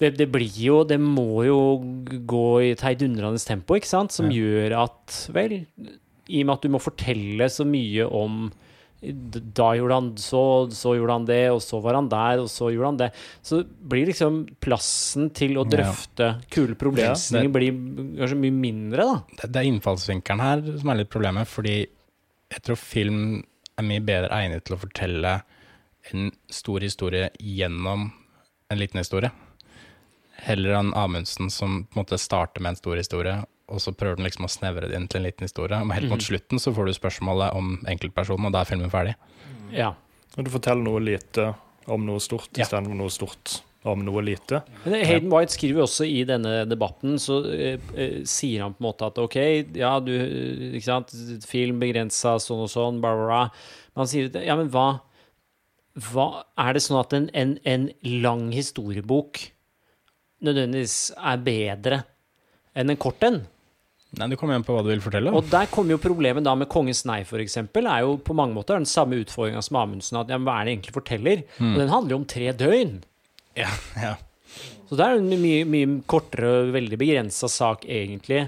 [0.00, 1.60] det, det blir jo Det må jo
[2.26, 4.10] gå i et heidundrende tempo, ikke sant?
[4.12, 4.40] Som Ja.
[4.40, 5.66] gjør at Vel,
[6.28, 8.46] i og med at du må fortelle så mye om
[9.56, 10.40] da gjorde han så,
[10.72, 13.08] så gjorde han det, og så var han der, og så gjorde han det.
[13.44, 15.70] Så blir liksom plassen til å Ja.
[15.76, 17.76] drøfte kule problemstillinger blir
[18.16, 19.18] kanskje mye mindre, da.
[19.42, 23.20] Det, det er innfallsvinkelen her som er litt problemet, fordi jeg tror film
[23.76, 25.34] er mye bedre egnet til å fortelle
[26.14, 28.08] en stor historie gjennom
[28.72, 29.30] en liten historie.
[30.46, 33.36] Heller enn Amundsen som på en måte starter med en stor historie,
[33.66, 35.78] og så prøver den liksom å snevre det inn til en liten historie.
[35.82, 36.26] Og helt mot mm.
[36.28, 39.16] slutten så får du spørsmålet om enkeltpersonen, og da er filmen ferdig.
[39.74, 39.94] Ja.
[40.36, 41.52] Og du forteller noe lite
[41.90, 42.64] om noe stort Ja.
[42.64, 44.62] istedenfor noe stort om noe lite.
[44.84, 48.82] Men Hayden White skriver jo også i denne debatten, så eh, eh, sier han på
[48.82, 49.36] en måte at OK,
[49.78, 50.12] ja, du
[50.74, 51.14] Ikke sant,
[51.46, 53.42] film begrensa sånn og sånn, bla, bla, bla.
[53.94, 54.88] Men han sier ja, men hva
[56.10, 57.86] hva Er det sånn at en, en, en
[58.20, 59.40] lang historiebok
[60.44, 62.02] nødvendigvis er bedre
[62.76, 63.46] enn en kort en?
[64.16, 65.32] Nei, det kommer igjen på hva du vil fortelle.
[65.34, 68.54] Og der kommer jo problemet da med Kongens nei, for eksempel, er jo på mange
[68.56, 71.42] måter den samme utfordringa som Amundsen, at ja, hva er det egentlig forteller?
[71.58, 72.94] Og den handler jo om tre døgn.
[73.58, 74.14] Ja, ja.
[74.86, 78.46] Så det er en mye, mye kortere veldig begrensa sak, egentlig.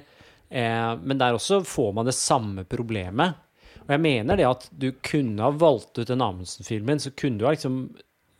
[0.48, 3.36] Eh, men der også får man det samme problemet.
[3.84, 7.48] Og jeg mener det at du kunne ha valgt ut den Amundsen-filmen, så kunne du
[7.48, 7.80] ha liksom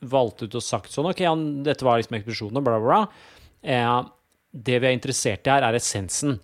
[0.07, 3.33] valgt ut og sagt sånn OK, han, dette var liksom ekspedisjonen, bla, bla, bla.
[3.65, 4.13] Eh,
[4.53, 6.39] det vi er interessert i her, er essensen.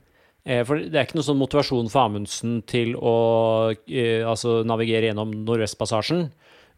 [0.45, 3.15] Eh, for det er ikke noe sånn motivasjon for Amundsen til å
[3.73, 6.27] eh, altså navigere gjennom Nordvestpassasjen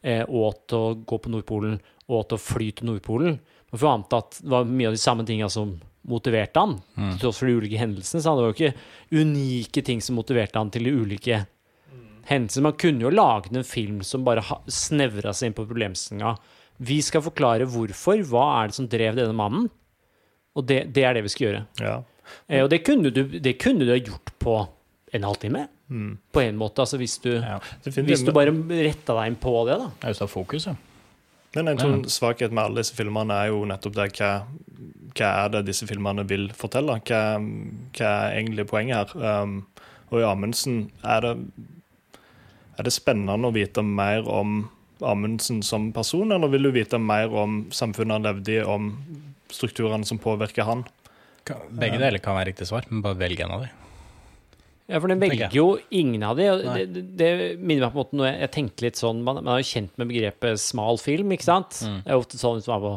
[0.07, 3.41] eh, og til å gå på Nordpolen og til å fly til Nordpolen.
[3.73, 5.75] Man får anta at det var mye av de samme tinga som
[6.07, 8.21] motiverte han, til tross for de ulike hendelsene.
[8.23, 11.41] Så det var jo ikke unike ting som motiverte han til de ulike
[12.31, 12.69] hendelsene.
[12.69, 16.37] Man kunne jo laget en film som bare snevra seg inn på problemstillinga.
[16.87, 18.23] Vi skal forklare hvorfor.
[18.31, 19.67] Hva er det som drev denne mannen?
[20.55, 21.65] Og det, det er det vi skal gjøre.
[21.83, 21.97] Ja.
[22.49, 24.59] Eh, og det kunne, du, det kunne du ha gjort på
[25.17, 25.67] en halvtime.
[26.33, 27.61] På en måte, altså hvis du, ja.
[27.85, 29.91] Hvis du bare retta deg inn på det, da.
[30.01, 30.75] Det er jo har fokus, ja.
[31.57, 34.33] Men en sånn svakhet med alle disse filmene er jo nettopp det hva,
[35.17, 36.99] hva er det disse filmene vil fortelle?
[37.07, 37.21] Hva,
[37.97, 39.45] hva er egentlig poenget her?
[39.47, 39.63] Um,
[40.11, 41.33] og i Amundsen er det,
[42.77, 44.67] er det spennende å vite mer om
[45.07, 48.93] Amundsen som person, eller vil du vite mer om samfunnet han levde i, om
[49.53, 50.85] strukturene som påvirker han?
[51.47, 53.83] Kan- Begge deler kan være riktig svar, men bare velg en av dem.
[54.87, 56.45] Ja, for den velger jo ingen av de.
[56.63, 59.41] Det, det, det minner meg på en måte når jeg, jeg tenkte litt sånn Man,
[59.43, 61.81] man er jo kjent med begrepet smal film, ikke sant?
[61.83, 61.97] Mm.
[62.05, 62.93] Det er ofte sånn som er på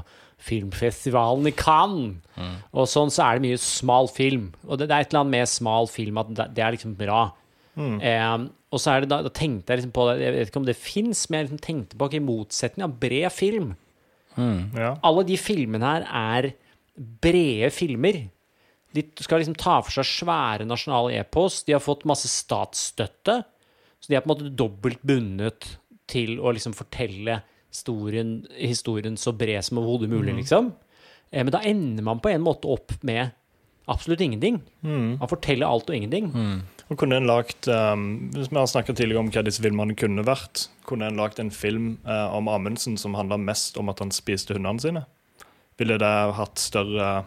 [0.50, 2.20] filmfestivalen i Cannes.
[2.38, 2.54] Mm.
[2.78, 4.52] Og sånn så er det mye smal film.
[4.68, 6.94] Og det, det er et eller annet med smal film at det, det er liksom
[7.00, 7.24] bra.
[7.80, 10.62] Eh, og så er det da, da tenkte jeg liksom på det, jeg vet ikke
[10.62, 13.74] om det fins, men jeg liksom tenkte på i motsetning av bred film.
[14.38, 14.94] Ja.
[15.04, 16.52] Alle de filmene her er
[17.24, 18.28] brede filmer.
[18.96, 21.62] De skal liksom ta for seg svære nasjonale epos.
[21.68, 23.44] De har fått masse statsstøtte.
[24.00, 25.76] Så de er på en måte dobbelt bundet
[26.10, 30.72] til å liksom fortelle historien, historien så bred som overhodet mulig, liksom.
[31.30, 33.30] Eh, Men da ender man på en måte opp med
[33.90, 34.62] absolutt ingenting.
[34.82, 36.32] Man forteller alt og ingenting.
[36.90, 40.26] Og kunne en lagt, um, Hvis vi har snakket tidligere om hva disse filmene kunne
[40.26, 44.12] vært, kunne en lagt en film uh, om Amundsen som handla mest om at han
[44.14, 45.06] spiste hundene sine?
[45.78, 47.26] Ville det hatt større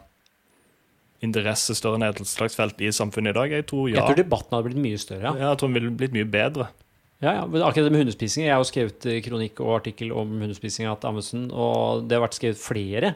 [1.23, 3.57] interesse, større enn nedslagsfelt i samfunnet i dag?
[3.61, 4.01] Jeg tror ja.
[4.01, 5.27] Jeg tror debatten hadde blitt mye større.
[5.31, 5.35] Ja.
[5.39, 6.69] Ja, jeg tror den ville blitt mye bedre.
[7.23, 8.49] Ja, ja, akkurat det med hundespising.
[8.49, 12.41] Jeg har jo skrevet kronikk og artikkel om hundespising av Amundsen, og det har vært
[12.41, 13.13] skrevet flere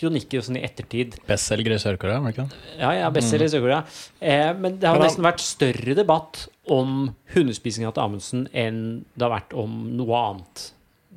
[0.00, 1.18] kronikker sånn i ettertid.
[1.28, 2.60] Bestselger i Sør-Korea, var det ikke det?
[2.78, 3.82] Ja, ja, bestselger i Sør-Korea.
[4.20, 8.80] Eh, men det har Men nesten vært større debatt om hundespisinga til Amundsen enn
[9.12, 10.70] det har vært om noe annet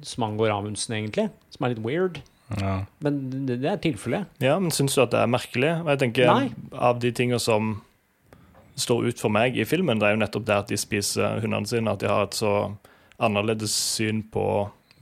[0.04, 1.30] som angår Amundsen, egentlig.
[1.54, 2.20] Som er litt weird.
[2.60, 2.76] Ja.
[3.04, 4.30] Men det, det er tilfellet.
[4.44, 5.72] Ja, men syns du at det er merkelig?
[5.84, 6.50] Og jeg tenker Nei.
[6.76, 7.76] Av de tingene som
[8.80, 11.70] står ut for meg i filmen, det er jo nettopp det at de spiser hundene
[11.70, 12.54] sine, at de har et så
[13.22, 14.46] annerledes syn på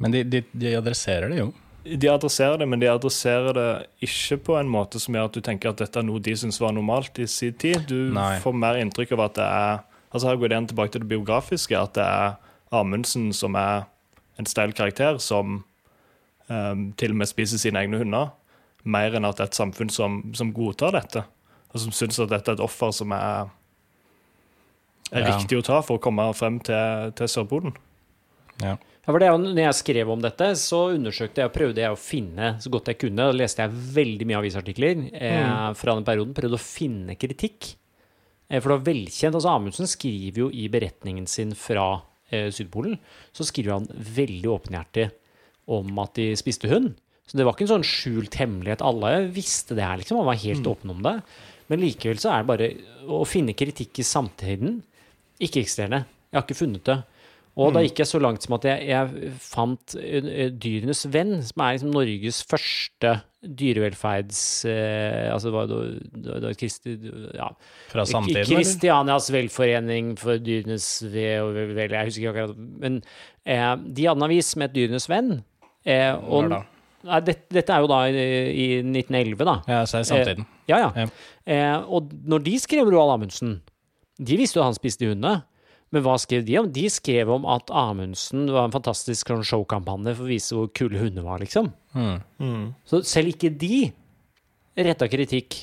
[0.02, 1.52] Men de, de, de adresserer det jo.
[1.82, 3.70] De adresserer det, men de adresserer det
[4.06, 6.60] ikke på en måte som gjør at du tenker at dette er noe de syns
[6.62, 7.88] var normalt i sin tid.
[7.90, 8.36] Du Nei.
[8.44, 11.08] får mer inntrykk av at det er Altså Her går det igjen tilbake til det
[11.08, 12.34] biografiske, at det er
[12.76, 13.86] Amundsen som er
[14.36, 15.62] en steil karakter som
[16.98, 18.32] til og med spiser sine egne hunder,
[18.84, 21.24] mer enn at det er et samfunn som, som godtar dette,
[21.72, 23.52] og som syns at dette er et offer som er,
[25.12, 25.34] er Ja.
[25.38, 27.76] riktig å ta for å komme frem til, til Sørpolen.
[28.62, 28.78] Ja.
[29.02, 31.98] Ja, for det når jeg skrev om dette, så undersøkte jeg og prøvde jeg å
[31.98, 33.26] finne så godt jeg kunne.
[33.32, 36.36] Da leste jeg veldig mye avisartikler eh, fra den perioden.
[36.38, 37.72] Prøvde å finne kritikk.
[38.48, 39.34] Eh, for det var velkjent.
[39.40, 41.88] altså Amundsen skriver jo i beretningen sin fra
[42.30, 43.00] eh, Sydpolen,
[43.34, 45.08] så skriver han veldig åpenhjertig
[45.72, 46.94] om at de spiste hund.
[47.30, 48.84] Så det var ikke en sånn skjult hemmelighet.
[48.84, 50.20] Alle visste det her, liksom.
[50.20, 51.16] Han var helt åpen om det.
[51.72, 52.72] Men likevel så er det bare
[53.08, 54.82] å finne kritikk i samtiden
[55.42, 56.04] ikke-eksisterende.
[56.32, 57.00] Jeg har ikke funnet det.
[57.60, 61.64] Og da gikk jeg så langt som at jeg, jeg fant eh, Dyrenes venn, som
[61.66, 64.40] er liksom Norges første dyrevelferds...
[64.70, 66.96] Eh, altså det var, det Kristi,
[67.36, 67.50] ja.
[67.92, 68.48] Fra samtiden?
[68.48, 72.66] Kristianias velforening for dyrenes ve og vel, jeg husker ikke akkurat.
[72.86, 73.02] Men
[73.44, 75.42] eh, de hadde en avis som het Dyrenes venn.
[75.88, 76.62] Eh, og, Når da?
[77.08, 79.56] Nei, dette, dette er jo da i, i 1911, da.
[79.66, 80.46] Ja, så er det samtiden.
[80.46, 80.82] Eh, ja.
[80.86, 81.06] Ja.
[81.50, 83.56] Eh, og når de skrev Roald Amundsen
[84.22, 85.42] De visste jo at han spiste hundene.
[85.92, 86.70] Men hva skrev de om?
[86.72, 91.02] De skrev om at Amundsen var en fantastisk sånn showkampanje for å vise hvor kule
[91.02, 91.74] hunder var, liksom.
[91.92, 92.70] Mm.
[92.88, 93.90] Så selv ikke de
[94.80, 95.58] retta kritikk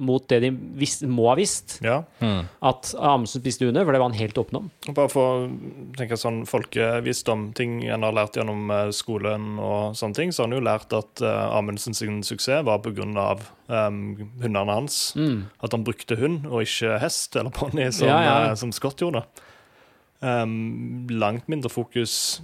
[0.00, 0.48] mot det de
[0.80, 1.98] visst, må ha visst, Ja.
[2.24, 2.46] Mm.
[2.70, 4.70] at Amundsen spiste hunder, for det var han helt åpen om.
[4.96, 5.50] Bare for å
[5.98, 10.50] tenke sånn folkevisdom, ting en har lært gjennom eh, skolen og sånne ting, så har
[10.50, 13.36] en jo lært at uh, Amundsen sin suksess var pga.
[13.70, 14.00] Um,
[14.42, 15.12] hundene hans.
[15.62, 18.38] At han brukte hund og ikke hest eller ponni, som, Ja, ja.
[18.50, 19.22] uh, som Scott gjorde.
[20.20, 22.40] Um, langt mindre fokus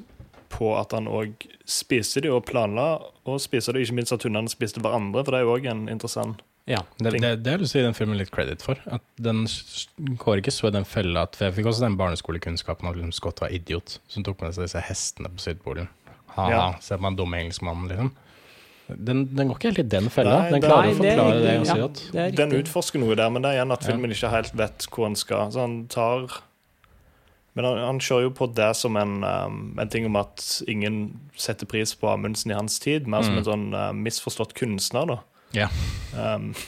[0.48, 2.84] på at han òg spiste de og planla
[3.28, 5.82] å spise det, ikke minst at hundene spiste hverandre, for det er jo òg en
[5.92, 6.80] interessant Ja.
[6.98, 8.80] Det, det, det har jeg lyst til å gi den filmen litt credit for.
[8.90, 9.44] At den
[10.18, 13.12] går ikke så i den fella at For jeg fikk også den barneskolekunnskapen at liksom
[13.14, 15.86] Scott var idiot, som tok med seg disse hestene på Sydpolen.
[16.34, 16.64] Ha-ha, Ja.
[16.82, 18.10] se på den dumme engelskmannen, liksom.
[18.88, 20.42] Den, den går ikke helt i den fella.
[20.42, 22.02] Nei, den klarer Nei, å forklare det, det er- ganske ja, godt.
[22.12, 23.86] det Den utforsker noe der, men det er igjen at Ja.
[23.90, 25.50] filmen ikke helt vet hvor han skal.
[25.54, 26.28] Så han tar
[27.56, 31.18] Men han, han kjører jo på det som en, um, en ting om at ingen
[31.40, 33.38] setter pris på Amundsen i hans tid, mer som Mm.
[33.38, 35.18] en sånn uh, misforstått kunstner, da.
[35.54, 35.68] Ja.
[36.16, 36.52] Um,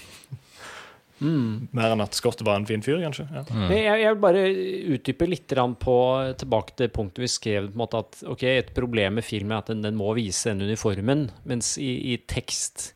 [1.18, 1.66] Mm.
[1.74, 3.24] mer enn at Scott var en fin fyr, kanskje.
[3.34, 3.40] Ja.
[3.50, 3.70] Mm.
[3.74, 4.42] Jeg, jeg vil bare
[4.94, 5.94] utdype litt på
[6.38, 9.64] tilbake til punktet vi skrev på en måte at okay, et problem med filmen er
[9.64, 12.92] at den, den må vise den uniformen, mens i, i tekst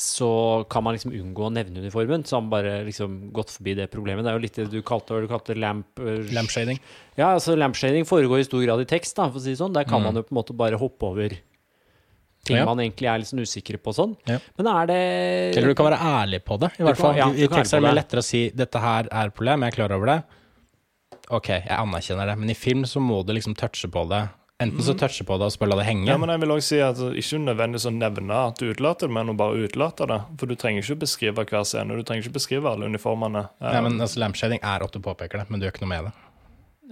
[0.00, 2.24] så kan man liksom unngå å nevne uniformen.
[2.24, 4.24] Så har man bare liksom gått forbi det problemet.
[4.24, 6.00] Det er jo litt det du kalte, du kalte lamp...
[6.00, 6.80] eh, Lampshading.
[7.16, 9.76] Ja, altså lampshading foregår i stor grad i tekst, da, for å si det sånn.
[9.76, 10.08] Der kan Mm.
[10.10, 11.36] man jo på en måte bare hoppe over
[12.46, 12.64] ting Ja.
[12.64, 14.16] man egentlig er litt sånn usikker på sånn.
[14.30, 14.38] Ja.
[14.56, 15.00] Men er det
[15.58, 16.70] Eller du kan være ærlig på det.
[16.78, 17.16] I hvert kan- fall.
[17.16, 19.60] ja, I, I tekst er det mye lettere å si 'dette her er et problem,
[19.66, 20.22] jeg er klar over det'.
[21.30, 24.28] Ok, jeg anerkjenner det, men i film så må du liksom touche på det
[24.58, 26.06] Enten så touche på det og så la det henge.
[26.08, 29.10] Ja, men jeg vil også si at Ikke nødvendigvis å nevne at du utelater det,
[29.12, 30.20] men å bare utelate det.
[30.38, 31.92] For du trenger ikke beskrive hver scene.
[31.94, 33.50] Du trenger ikke beskrive alle uniformene.
[33.60, 35.88] Ja, Nei, men altså, Lampshading er at du påpeker det, men du gjør ikke noe
[35.92, 36.12] med det.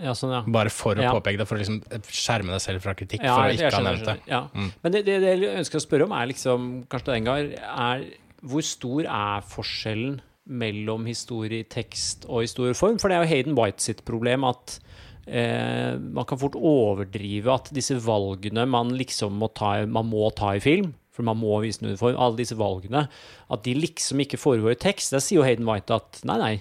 [0.03, 0.41] Ja, sånn, ja.
[0.51, 1.13] Bare for å Ja.
[1.15, 3.23] påpeke det, for å liksom skjerme deg selv fra kritikk.
[3.23, 4.17] Ja, for å ikke ha nevnt det.
[4.27, 4.41] Ja.
[4.55, 4.73] Mm.
[4.83, 8.05] Men det, det, det jeg ønsker å spørre om, er liksom Karsten Engar, er
[8.45, 10.21] hvor stor er forskjellen
[10.51, 12.99] mellom historietekst og historieform?
[13.01, 14.79] For det er jo Hayden White sitt problem at
[15.27, 20.57] eh, man kan fort overdrive at disse valgene man liksom må ta, man må ta
[20.59, 23.07] i film, for man må vise en uniform, alle disse valgene,
[23.55, 25.15] at de liksom ikke foregår i tekst.
[25.15, 26.55] Der sier jo Hayden White at nei, nei,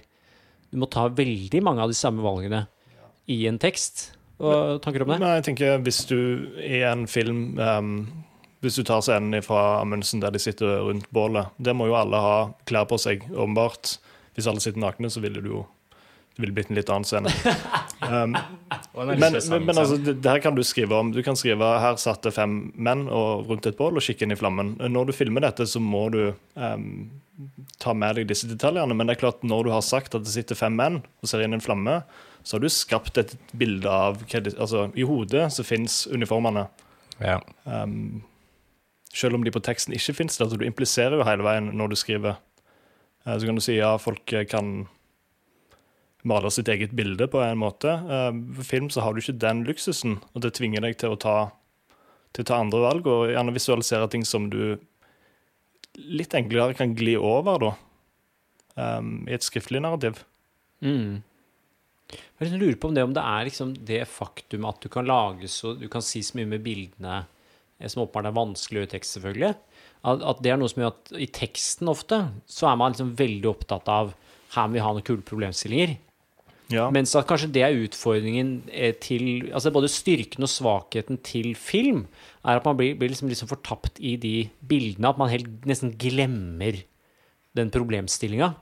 [0.72, 2.68] du må ta veldig mange av de samme valgene
[3.32, 4.12] i en tekst.
[4.42, 5.20] Hva tanker om det?
[5.24, 6.18] Nei, jeg tenker hvis du
[6.60, 7.92] i en film um,
[8.66, 12.20] Hvis du tar scenen fra Amundsen der de sitter rundt bålet Der må jo alle
[12.20, 12.36] ha
[12.68, 13.98] klær på seg, åpenbart.
[14.34, 15.64] Hvis alle sitter nakne, så ville det jo
[16.34, 17.34] det ville blitt en litt annen scene.
[18.04, 21.14] Um, men, men, men altså, det, det her kan du skrive om.
[21.16, 24.36] Du kan skrive her satt det fem menn og rundt et bål og kikke inn
[24.36, 24.74] i flammen.
[24.92, 26.20] Når du filmer dette, så må du
[26.60, 26.90] um,
[27.80, 28.92] ta med deg disse detaljene.
[28.92, 31.46] Men det er klart, når du har sagt at det sitter fem menn og ser
[31.46, 32.02] inn i en flamme,
[32.44, 36.68] så har du skapt et bilde av hva det, altså, I hodet så fins uniformene.
[37.24, 37.40] ja.
[37.64, 38.24] Um,
[39.14, 40.50] selv om de på teksten ikke fins der.
[40.50, 42.40] Så du impliserer jo hele veien når du skriver.
[43.28, 44.88] Uh, så kan du si ja, folk eh, kan
[46.28, 47.94] male sitt eget bilde på en måte.
[48.10, 51.20] Uh, for film så har du ikke den luksusen, og det tvinger deg til å
[51.20, 51.38] ta,
[52.34, 54.80] til å ta andre valg, og gjerne visualisere ting som du
[55.94, 57.74] litt enklere kan gli over, da.
[58.74, 60.24] Um, I et skriftlig narrativ.
[60.82, 61.22] Mm.
[62.14, 65.08] Jeg liksom lurer på om det, om det er liksom det faktum at du kan
[65.08, 67.24] lage så Du kan si så mye med bildene
[67.80, 69.54] eh, som åpenbart er vanskelig i tekst, selvfølgelig.
[70.04, 73.14] At, at det er noe som gjør at i teksten ofte så er man liksom
[73.20, 74.16] veldig opptatt av
[74.54, 75.96] her må vi ha noen kule problemstillinger.
[76.72, 76.88] Ja.
[76.94, 82.06] Mens at kanskje det er utfordringen eh, til Altså både styrken og svakheten til film,
[82.44, 84.36] er at man blir, blir liksom, liksom fortapt i de
[84.68, 86.80] bildene at man helt nesten glemmer
[87.58, 88.54] den problemstillinga.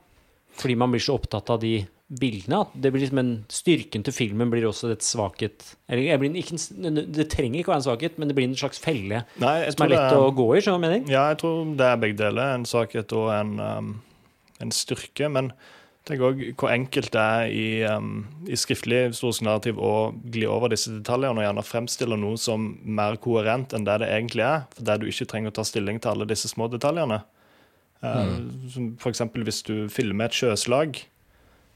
[0.59, 1.79] Fordi man blir så opptatt av de
[2.11, 6.57] bildene at det blir liksom en styrken til filmen blir også et svakhet Eller ikke,
[7.07, 9.85] det trenger ikke å være en svakhet, men det blir en slags felle Nei, som
[9.85, 11.05] er lett er, å gå i, Sånn mening.
[11.11, 12.55] Ja, jeg tror det er begge deler.
[12.57, 13.93] En svakhet og en, um,
[14.61, 15.29] en styrke.
[15.31, 15.49] Men
[16.07, 20.73] tenk òg hvor enkelt det er i, um, i skriftlig historisk narrativ å gli over
[20.73, 24.67] disse detaljene og gjerne fremstille noe som mer koherent enn det det egentlig er.
[24.75, 27.21] For der du ikke trenger å ta stilling til alle disse små detaljene.
[28.03, 28.37] Uh,
[28.67, 28.77] F.eks.
[29.01, 31.03] for eksempel hvis du filmer et sjøslag.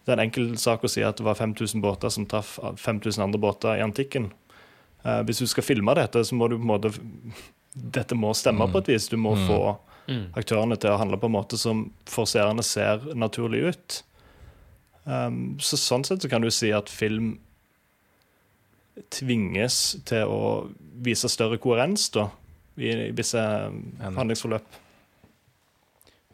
[0.06, 3.24] Det er en enkel sak å si at det var 5000 båter som traff 5000
[3.26, 4.30] andre båter i antikken.
[5.03, 6.93] Eh, hvis du skal filme dette, så må du på en måte
[7.76, 9.10] Dette må stemme på et vis.
[9.12, 10.28] Du må få Mm.
[10.38, 14.03] aktørene til å handle på en måte som for seerne ser naturlig ut.
[15.06, 17.39] Um, så sånn sett så kan du si at film
[19.12, 20.41] tvinges til å
[21.06, 22.30] vise større koherens da,
[22.78, 23.41] i, i visse
[24.03, 24.78] handlingsforløp.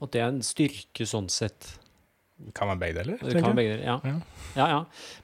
[0.01, 1.77] Og det er en styrke sånn sett.
[2.57, 3.19] Kan være begge deler.
[3.21, 3.97] Det kan være begge deler, ja.
[4.03, 4.15] Ja.
[4.55, 4.79] ja, ja.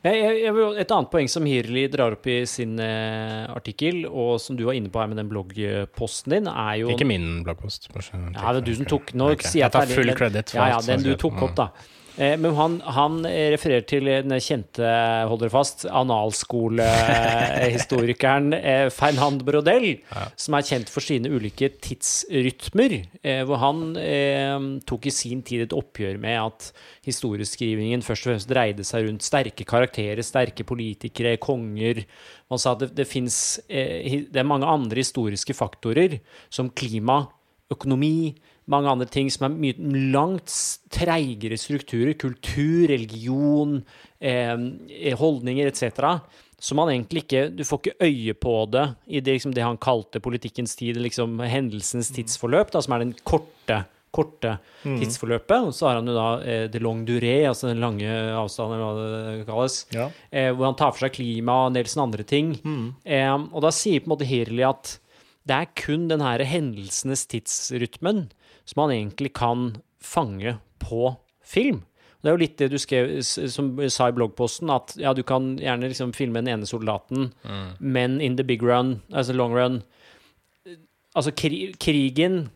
[0.07, 4.59] Jeg, jeg, et annet poeng som Hirli drar opp i sin eh, artikkel, og som
[4.59, 7.89] du var inne på her med den bloggposten din, er jo Ikke min bloggpost.
[7.91, 9.49] Ja, det er du som tok Nå okay.
[9.49, 11.45] sier jeg jeg tar full kredit for Ja, ja, alt som er den du tok
[11.49, 11.71] opp, da.
[12.17, 14.83] Eh, Men han, han refererer til den kjente,
[15.29, 19.97] hold dere fast, analskolehistorikeren eh, Fernand Brodel,
[20.39, 22.91] som er kjent for sine ulike tidsrytmer,
[23.21, 24.57] eh, hvor han eh,
[24.89, 26.71] tok i sin tid et oppgjør med at
[27.07, 31.95] historieskrivingen først og fremst dreide seg rundt sterke karakterer, sterke politikere, konger.
[32.51, 33.35] Han sa at det, det fins
[33.69, 36.11] eh, Det er mange andre historiske faktorer,
[36.49, 37.25] som klima,
[37.71, 38.35] økonomi,
[38.67, 39.75] mange andre ting som er mye
[40.13, 40.51] langt
[40.93, 43.79] treigere strukturer, kultur, religion,
[44.19, 44.57] eh,
[45.19, 46.19] holdninger etc.,
[46.59, 49.77] som man egentlig ikke Du får ikke øye på det i det, liksom, det han
[49.77, 53.83] kalte politikkens tid, liksom hendelsens tidsforløp, da, som er den korte
[54.17, 55.67] korte tidsforløpet.
[55.67, 58.95] Og så har han jo da eh, the long durée, altså den lange avstanden, eller
[58.97, 60.07] hva det kalles Ja.
[60.31, 62.55] eh, hvor han tar for seg klima og en del sånne andre ting.
[63.05, 64.95] Eh, og da sier på en måte Hirli at
[65.47, 68.31] det er kun den her hendelsenes tidsrytmen
[68.67, 69.69] som man egentlig kan
[70.03, 71.85] fange på film.
[72.21, 75.53] Det er jo litt det du skrev, som sa i bloggposten, at ja, du kan
[75.61, 77.29] gjerne liksom filme den ene soldaten,
[77.79, 79.83] men in the big run, altså long run
[81.17, 82.51] Altså, kri krigen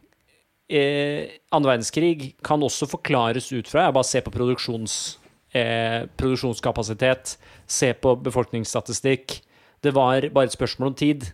[0.70, 4.97] eh, Andre verdenskrig kan også forklares ut fra Jeg bare ser på produksjons,
[5.57, 9.39] eh, produksjonskapasitet, se på befolkningsstatistikk.
[9.82, 11.32] Det var bare et spørsmål om tid.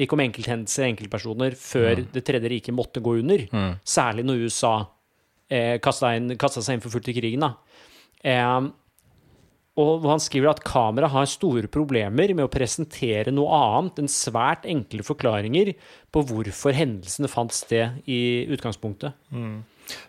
[0.00, 3.46] Ikke om enkelthendelser, enkeltpersoner, før Det tredje riket måtte gå under.
[3.84, 4.74] Særlig når USA
[5.50, 7.44] eh, kasta, inn, kasta seg inn for fullt i krigen.
[7.44, 7.54] Da.
[8.24, 8.70] Eh,
[9.80, 14.66] og han skriver at kamera har store problemer med å presentere noe annet enn svært
[14.68, 15.72] enkle forklaringer
[16.12, 19.14] på hvorfor hendelsene fant sted i utgangspunktet.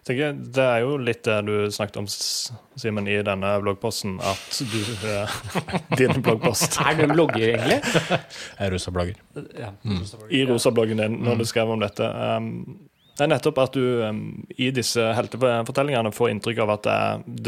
[0.08, 4.80] Tenker, Det er jo litt det du snakket om, Simen, i denne bloggposten, at du
[5.10, 5.36] eh,
[6.00, 6.80] Din bloggpost.
[6.84, 7.82] Er du en blogger, egentlig?
[8.58, 9.20] Jeg er rusa-blogger.
[9.60, 9.74] Ja.
[10.30, 12.08] I rosabloggen din, når du skrev om dette.
[12.08, 12.50] Um,
[13.20, 14.24] det er nettopp at du um,
[14.56, 17.00] i disse heltefortellingene får inntrykk av at det,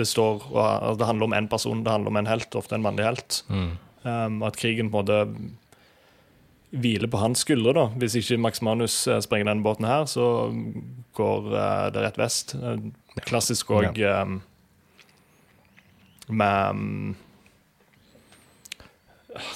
[0.01, 2.77] det står og at det handler om én person, det handler om en helt, ofte
[2.77, 3.43] en mannlig helt.
[3.49, 5.53] Um, at krigen på en måte
[6.73, 7.73] hviler på hans skuldre.
[7.77, 7.85] da.
[8.01, 10.49] Hvis ikke Max Manus eh, sprenger denne båten her, så
[11.17, 12.55] går eh, det rett vest.
[12.55, 12.79] Eh,
[13.27, 14.39] Klassisk òg um,
[16.33, 17.15] med um,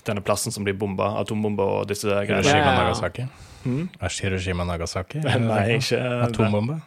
[0.05, 2.41] denne plassen som blir bomba, atombomber og disse greiene.
[2.41, 2.83] Hiroshima Ja, ja, ja.
[2.83, 3.27] Nagasaki.
[3.63, 3.89] Hmm?
[4.01, 5.23] Hiroshima Nagasaki?
[5.49, 6.79] Nei, ikke Atombombe?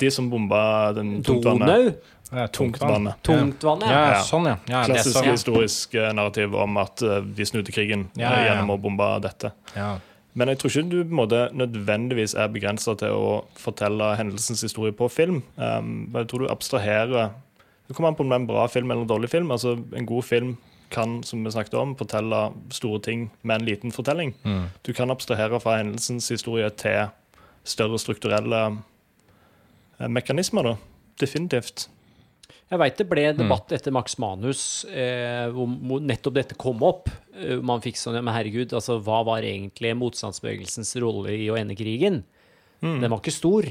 [0.00, 1.68] De som bomba den tungtvannet.
[1.68, 2.16] Donau.
[2.32, 3.14] Ja, Tungtvannet.
[3.22, 3.88] Tungtvannet.
[3.90, 4.22] Ja, Ja.
[4.26, 4.56] sånn, ja.
[4.66, 5.28] ja Klassisk sånn.
[5.30, 8.46] historisk eh, narrativ om at eh, de snudde krigen Ja, eh, ja, ja.
[8.50, 9.52] gjennom å bombe dette.
[9.76, 9.92] Ja.
[10.36, 14.60] Men jeg tror ikke du på en måte nødvendigvis er begrensa til å fortelle hendelsens
[14.66, 15.40] historie på film.
[15.56, 17.30] Um, jeg tror du abstraherer
[17.86, 19.50] Det kommer an på om det er en bra film eller en dårlig film.
[19.50, 20.56] Altså, En god film
[20.90, 24.34] kan som vi snakket om, fortelle store ting med en liten fortelling.
[24.44, 24.64] Mm.
[24.86, 27.08] Du kan abstrahere fra hendelsens historie til
[27.64, 28.78] større strukturelle
[30.00, 30.62] eh, mekanismer.
[30.62, 30.74] da.
[31.20, 31.88] Definitivt.
[32.70, 33.36] Jeg veit det ble Mm.
[33.44, 35.68] debatt etter Max Manus eh, hvor,
[36.02, 37.08] nettopp dette kom opp.
[37.38, 41.76] Eh, man fikk sånn, men herregud, altså, hva var egentlig motstandsbevegelsens rolle i å ende
[41.78, 42.24] krigen?
[42.82, 43.62] Den var ikke stor.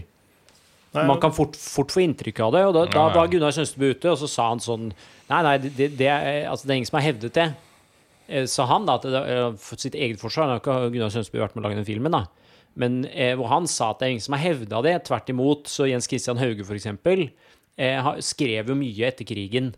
[0.96, 2.62] Nei, Man kan fort, fort få inntrykk av det.
[2.70, 4.94] Og da, da var Gunnar Sønstebø ute, og så sa han sånn
[5.30, 6.08] Nei, nei, det, det,
[6.48, 7.46] altså, det er ingen som har hevdet det.
[8.30, 10.48] Eh, Sa han, da, at det, eh, for sitt eget forsvar.
[10.56, 12.24] Har ikke Gunnar Sønstebø vært med å lage den filmen, da.
[12.80, 14.96] Men eh, hvor han sa at det er ingen som har hevda det.
[15.10, 15.68] Tvert imot.
[15.72, 17.28] Så Jens Christian Hauge, for eksempel,
[17.78, 19.74] eh, skrev jo mye etter krigen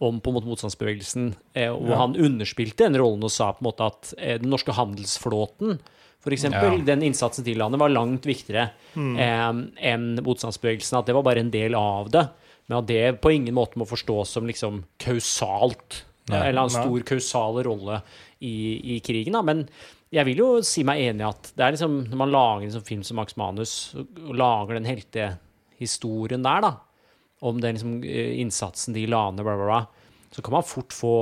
[0.00, 1.96] om på en måte motstandsbevegelsen, eh, og Ja.
[2.00, 5.78] han underspilte den rollen og sa på en måte at eh, den norske handelsflåten
[6.20, 6.84] for eksempel, Ja.
[6.84, 9.52] den innsatsen til landet var langt viktigere eh,
[9.92, 10.98] enn motstandsbevegelsen.
[10.98, 12.28] At det var bare en del av det.
[12.68, 16.04] Men at det på ingen måte må forstås som liksom kausalt.
[16.28, 16.48] Nei.
[16.50, 18.02] eller en stor kausal rolle
[18.40, 19.32] i, i krigen.
[19.32, 19.40] Da.
[19.42, 19.64] Men
[20.12, 22.70] jeg vil jo si meg enig i at det er liksom, når man lager en
[22.76, 26.70] sånn film som Max Manus, og lager den heltehistorien der, da,
[27.40, 29.86] om den liksom, eh, innsatsen de la ned, bla, bla, bla,
[30.30, 31.14] så kan man fort få,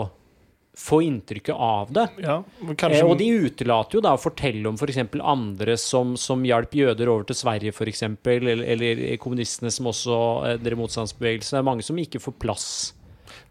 [0.76, 2.06] få inntrykket av det.
[2.22, 3.00] Ja, kanskje...
[3.00, 5.00] Eh, og de utelater jo da å fortelle om f.eks.
[5.20, 8.04] andre som, som hjalp jøder over til Sverige, f.eks.,
[8.34, 11.54] eller, eller kommunistene som også eh, drev motstandsbevegelse.
[11.56, 12.68] Det er mange som ikke får plass.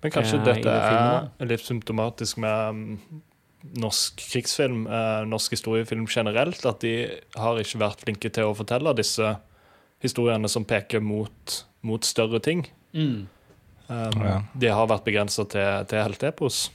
[0.04, 3.24] Men kanskje eh, dette er litt symptomatisk med um
[3.76, 6.94] norsk krigsfilm, eh, norsk historiefilm generelt, at de
[7.36, 9.36] har ikke vært flinke til å fortelle disse
[10.04, 12.66] historiene som peker mot, mot større ting.
[12.94, 13.28] Um,
[13.88, 14.42] Ja.
[14.54, 16.66] De har vært begrensa til, til helteepos.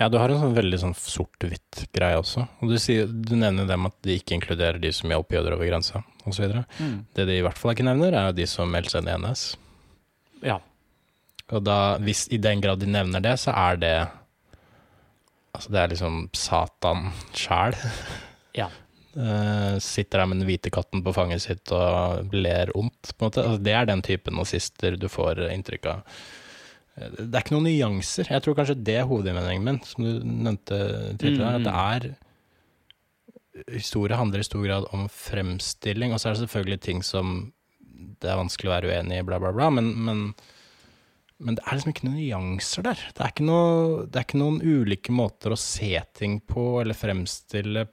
[0.00, 2.42] Ja, du har en sånn veldig sånn sort-hvitt-greie også.
[2.58, 5.68] Og du, sier, du nevner dem at de ikke inkluderer de som hjalp jøder over
[5.70, 6.48] grensa, osv.
[7.14, 9.18] Det de i hvert fall ikke nevner, er jo de som meldte seg inn i
[9.22, 9.44] NS.
[10.42, 10.58] Ja.
[11.54, 13.94] Og da, hvis i den grad de nevner det, så er det
[15.50, 17.74] Altså, det er liksom Satan sjæl.
[18.54, 18.68] Ja.
[19.16, 23.30] Eh, sitter der med den hvite katten på fanget sitt og ler ondt, på en
[23.30, 23.42] måte.
[23.42, 26.04] Altså, det er den typen nazister du får inntrykk av.
[26.94, 28.30] Eh, Det er ikke noen nyanser.
[28.30, 30.78] Jeg tror kanskje det er hovedinnvendingen min, som du nevnte
[31.18, 31.58] tidligere.
[31.58, 31.58] Mm.
[31.58, 32.10] At det er
[33.74, 37.52] Historie handler i stor grad om fremstilling, og så er det selvfølgelig ting som
[38.22, 40.20] det er vanskelig å være uenig i, bla, bla, bla, men, men,
[41.42, 43.02] men det er liksom ikke noen nyanser der.
[43.10, 46.96] Det er ikke, noe, det er ikke noen ulike måter å se ting på, eller
[46.96, 47.84] fremstille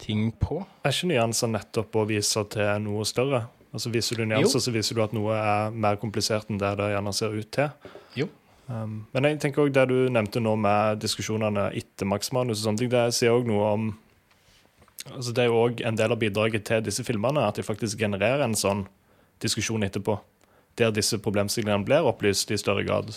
[0.00, 0.62] ting på.
[0.84, 3.44] Er ikke nyanser nettopp å vise til noe større?
[3.74, 6.92] Altså Viser du nyanser, så viser du at noe er mer komplisert enn det det
[6.92, 7.92] gjerne ser ut til.
[8.20, 8.28] Jo.
[8.68, 12.68] Um, men jeg tenker også det du nevnte nå med diskusjonene etter Max Manus, og
[12.68, 13.92] sånne ting, det sier også noe om
[15.04, 17.98] altså Det er jo òg en del av bidraget til disse filmene, at de faktisk
[18.00, 18.86] genererer en sånn
[19.42, 20.16] diskusjon etterpå.
[20.80, 23.10] Der disse problemstillingene blir opplyst i større grad.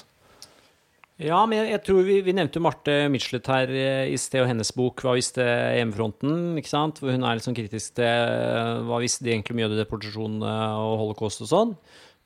[1.18, 4.52] Ja, men jeg, jeg tror vi, vi nevnte Marte Michelet her eh, i sted, og
[4.52, 7.02] hennes bok 'Hva visste hjemmefronten?', ikke sant?
[7.02, 10.76] Hvor hun er litt sånn kritisk til eh, hva visste de egentlig om jødedeportasjon eh,
[10.78, 11.74] og holocaust og sånn.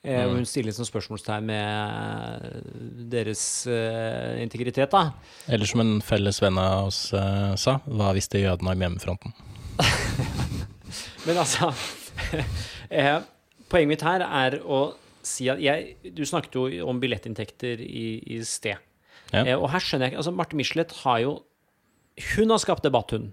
[0.01, 0.17] Mm.
[0.17, 2.45] Hvor hun stiller sånn spørsmålstegn med
[3.13, 5.11] deres uh, integritet, da.
[5.45, 9.35] Eller som en felles venn av oss uh, sa, hva visste jødene om hjemmefronten?
[11.27, 11.69] Men altså
[13.69, 14.81] Poenget mitt her er å
[15.31, 18.05] si at jeg Du snakket jo om billettinntekter i,
[18.35, 18.77] i sted.
[19.31, 19.45] Ja.
[19.45, 21.37] Eh, og her skjønner jeg ikke altså Marte Michelet har jo
[22.35, 23.29] Hun har skapt debatt, hun.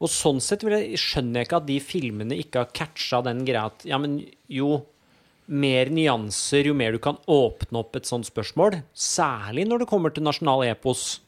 [0.00, 3.66] Og sånn sett jeg, skjønner jeg ikke at de filmene ikke har catcha den greia
[3.68, 4.78] at Ja, men jo,
[5.50, 10.14] mer nyanser, jo mer du kan åpne opp et sånt spørsmål, særlig når det kommer
[10.14, 11.18] til nasjonal epos,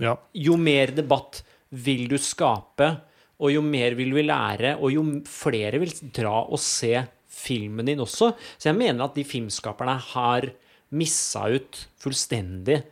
[0.00, 0.14] Ja.
[0.32, 3.00] jo mer debatt vil du skape,
[3.40, 6.92] og jo mer vil vi lære, og jo flere vil dra og se
[7.34, 8.32] filmen din også.
[8.56, 10.48] Så jeg mener at de filmskaperne har
[10.94, 12.82] missa ut fullstendig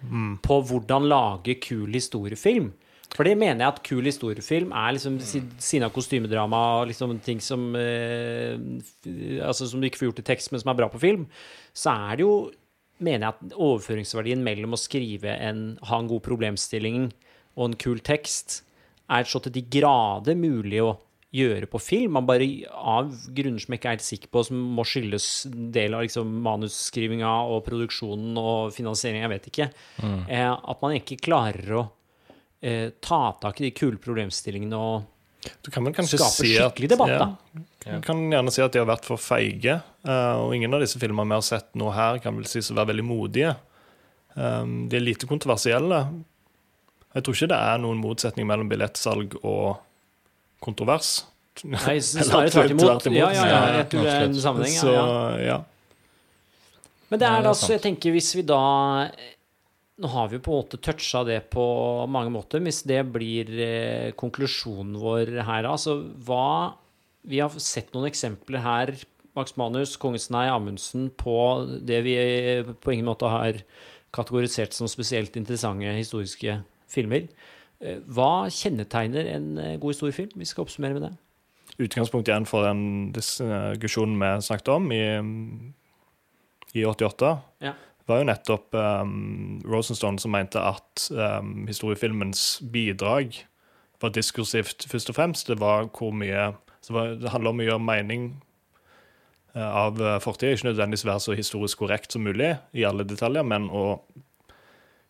[0.42, 2.72] på hvordan lage kul historiefilm.
[3.12, 7.42] For det mener jeg at kul historiefilm er liksom siden av kostymedrama og liksom ting
[7.44, 8.56] som eh,
[9.44, 11.26] Altså som du ikke får gjort i tekst, men som er bra på film,
[11.76, 12.34] så er det jo
[13.02, 17.08] mener jeg at overføringsverdien mellom å skrive en, ha en god problemstilling
[17.58, 18.62] og en kul tekst,
[19.12, 20.94] er så til de grader mulig å
[21.32, 22.12] gjøre på film.
[22.18, 25.28] Man bare av grunner som jeg ikke er helt sikker på, som må skyldes
[25.74, 29.68] del av liksom, manusskrivinga og produksjonen og finansieringa, jeg vet ikke,
[30.28, 31.86] eh, at man ikke klarer å
[32.60, 35.08] eh, ta tak i de kule problemstillingene og
[35.64, 37.62] Du kan vel kanskje Skaper si at skikkelig debatt, ja, da.
[37.82, 39.80] Du kan gjerne si at de har vært for feige.
[40.06, 42.76] Uh, og ingen av disse filmene vi har sett nå her, kan vel sies å
[42.76, 43.56] være veldig modige.
[44.36, 45.98] Um, de er lite kontroversielle.
[47.10, 49.82] Jeg tror ikke det er noen motsetning mellom billettsalg og
[50.62, 51.12] kontrovers.
[51.68, 53.06] Nei, snarere tvert imot.
[53.12, 54.80] Ja, ja, ja, jeg tror det er en sammenheng.
[54.80, 54.96] Så
[55.42, 55.60] Ja.
[57.12, 58.58] Men det er da så jeg tenker hvis vi da
[60.00, 61.62] Nå har vi på en måte toucha det på
[62.10, 62.62] mange måter.
[62.64, 66.72] Hvis det blir eh, konklusjonen vår her, altså hva
[67.28, 68.94] Vi har sett noen eksempler her,
[69.36, 71.36] Max Manus, Kongesnei, Amundsen, på
[71.86, 73.60] det vi eh, på ingen måte har
[74.16, 76.58] kategorisert som spesielt interessante historiske
[76.90, 77.28] filmer.
[77.82, 80.34] Eh, Hva kjennetegner en eh, god historiefilm?
[80.38, 81.12] Vi skal oppsummere med det.
[81.82, 82.82] Utgangspunktet igjen for den
[83.16, 85.00] diskusjonen vi snakket om i,
[86.76, 87.30] i 88,
[87.64, 87.72] Ja.
[88.06, 93.38] var jo nettopp um, Rosenstone som mente at um, historiefilmens bidrag
[94.04, 95.48] var diskursivt først og fremst.
[95.48, 98.28] Det var hvor mye det, var, det handler om å gjøre mening
[99.54, 100.52] eh, av fortida.
[100.52, 104.02] Ikke nødvendigvis være så historisk korrekt som mulig i alle detaljer, men å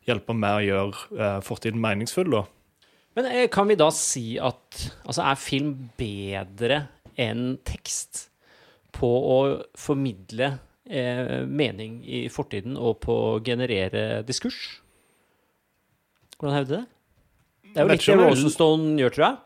[0.06, 2.30] hjelpe med å gjøre fortiden meningsfull.
[2.30, 2.44] da.
[3.16, 6.84] Men eh, kan vi da si at altså, er film bedre
[7.20, 8.26] enn tekst
[8.92, 9.38] på å
[9.78, 10.54] formidle
[10.88, 14.58] eh, mening i fortiden og på å generere diskurs?
[16.38, 16.84] Hvordan hevde det?
[17.72, 19.40] Det er jo litt det Rosenstone gjør, tror jeg.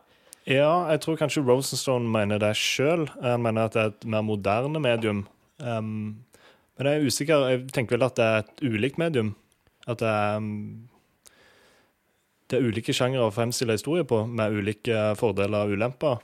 [0.56, 3.08] Ja, jeg tror kanskje Rosenstone mener det sjøl.
[3.22, 5.24] Han mener at det er et mer moderne medium.
[5.58, 6.22] Um,
[6.78, 7.46] men jeg er usikker.
[7.50, 9.32] Jeg tenker vel at det er et ulikt medium.
[9.90, 10.86] At det er um,
[12.46, 16.20] Det er ulike sjangere å fremstille historier på, med ulike fordeler og ulemper.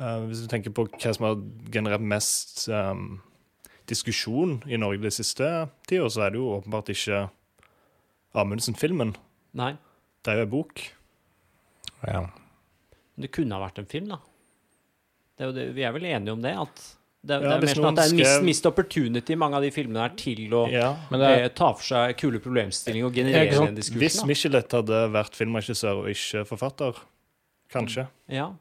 [0.00, 1.36] Uh, hvis du tenker på hva som har
[1.70, 3.20] generert mest um,
[3.90, 5.46] diskusjon i Norge de siste
[5.86, 7.28] tida, så er det jo åpenbart ikke
[8.40, 9.14] Amundsen-filmen.
[9.58, 9.74] Nei.
[10.22, 10.82] Det er jo ei bok.
[12.06, 12.24] Ja.
[13.20, 14.20] Det kunne ha vært en film, da.
[15.36, 16.52] Det er jo det, vi er vel enige om det?
[16.60, 16.82] At
[17.26, 19.62] det, Ja, det er mer sånn at det er en skrev- missed opportunity mange av
[19.62, 20.96] de filmene her til å Ja.
[21.10, 24.00] Men det er, eh, ta for seg kule problemstillinger og generere en diskusjon.
[24.00, 26.96] Hvis Michelet hadde vært filmregissør og ikke forfatter,
[27.70, 28.08] kanskje.
[28.28, 28.52] Ja.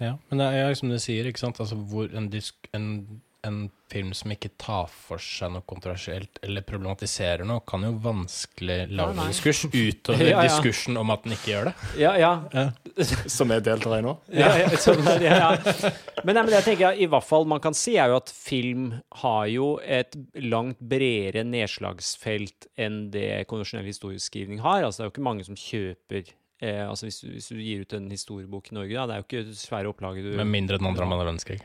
[0.00, 1.56] ja, men det er som du sier, ikke sant?
[1.58, 6.62] Altså, hvor en, disk, en, en film som ikke tar for seg noe kontroversielt eller
[6.64, 10.44] problematiserer noe, kan jo vanskelig lage en diskurs utover Ja, ja.
[10.46, 11.72] diskursen om at den ikke gjør det.
[12.00, 12.68] Ja, ja.
[13.36, 14.14] Som jeg deltar i nå.
[14.30, 15.90] ja, ja, det, ja, ja.
[16.22, 18.92] Men, nei, men jeg tenker i hvert fall man kan si, er jo at film
[19.24, 20.14] har jo et
[20.46, 24.86] langt bredere nedslagsfelt enn det konvensjonell historieskrivning har.
[24.86, 26.22] Altså, det er jo ikke mange som kjøper
[26.62, 29.22] eh, altså hvis, du- hvis du gir ut en historiebok i Norge, da, det er
[29.24, 31.58] jo ikke svære opplaget du Med mindre den andre andre verdenskrig.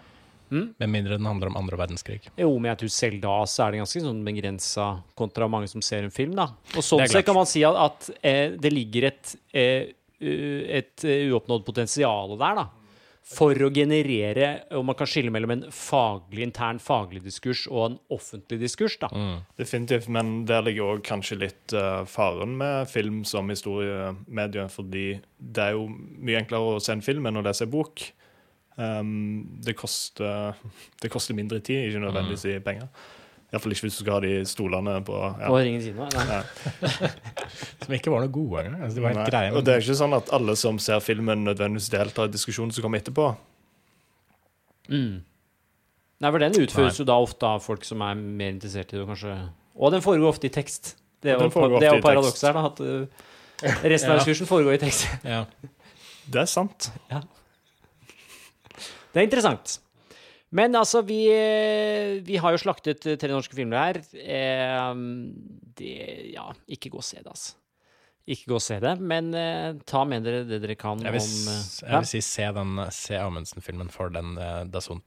[0.50, 0.68] Mm?
[0.80, 2.22] Med mindre den handler om andre verdenskrig.
[2.40, 4.88] Jo, men jeg tror selv da så er det ganske sånn begrensa
[5.18, 6.50] kontra mange som ser en film, da.
[6.76, 11.28] Og sånn sett kan man si at, at eh, det ligger et, eh, et eh,
[11.32, 12.68] uoppnådd potensial der, da.
[13.28, 17.98] For å generere Og man kan skille mellom en faglig, intern faglig diskurs og en
[18.16, 19.10] offentlig diskurs, da.
[19.12, 19.42] Mm.
[19.60, 25.66] Definitivt, men der ligger òg kanskje litt uh, faren med film som historiemedie, fordi det
[25.66, 28.06] er jo mye enklere å se en film enn å lese en bok.
[28.78, 30.54] Um, det, koster,
[31.02, 32.92] det koster mindre tid, ikke nødvendigvis i penger.
[33.48, 35.48] Iallfall ikke hvis du skal ha de stolene på ja.
[35.48, 36.40] På Ringen siden Nei.
[37.86, 38.82] Som ikke var noe gode engang.
[38.84, 39.54] Altså, det var helt greie.
[39.56, 42.84] Og det er ikke sånn at alle som ser filmen, nødvendigvis deltar i diskusjonen som
[42.84, 43.30] kommer etterpå.
[44.92, 45.24] Mm.
[46.18, 49.08] Nei, for den utføres jo da ofte av folk som er mer interessert i det,
[49.08, 49.38] kanskje.
[49.78, 50.96] Og den foregår ofte i tekst.
[51.24, 52.68] Det er jo, paradokset her, da.
[52.68, 53.26] At uh,
[53.88, 54.48] resten av Ja.
[54.52, 55.08] foregår i tekst.
[55.24, 55.46] Ja.
[56.28, 56.92] Det er sant.
[59.18, 59.80] Det er interessant.
[60.54, 63.98] Men altså, vi, eh, vi har jo slaktet eh, tre norske filmer her.
[64.16, 64.92] Eh,
[65.76, 65.96] det
[66.38, 67.56] Ja, ikke gå og se det, altså.
[68.28, 71.28] ikke gå og se det, men eh, ta med dere det dere kan Jeg vil,
[71.28, 71.60] om eh,
[71.90, 75.00] jeg vil si se den Se Amundsen-filmen for den eh, das Hva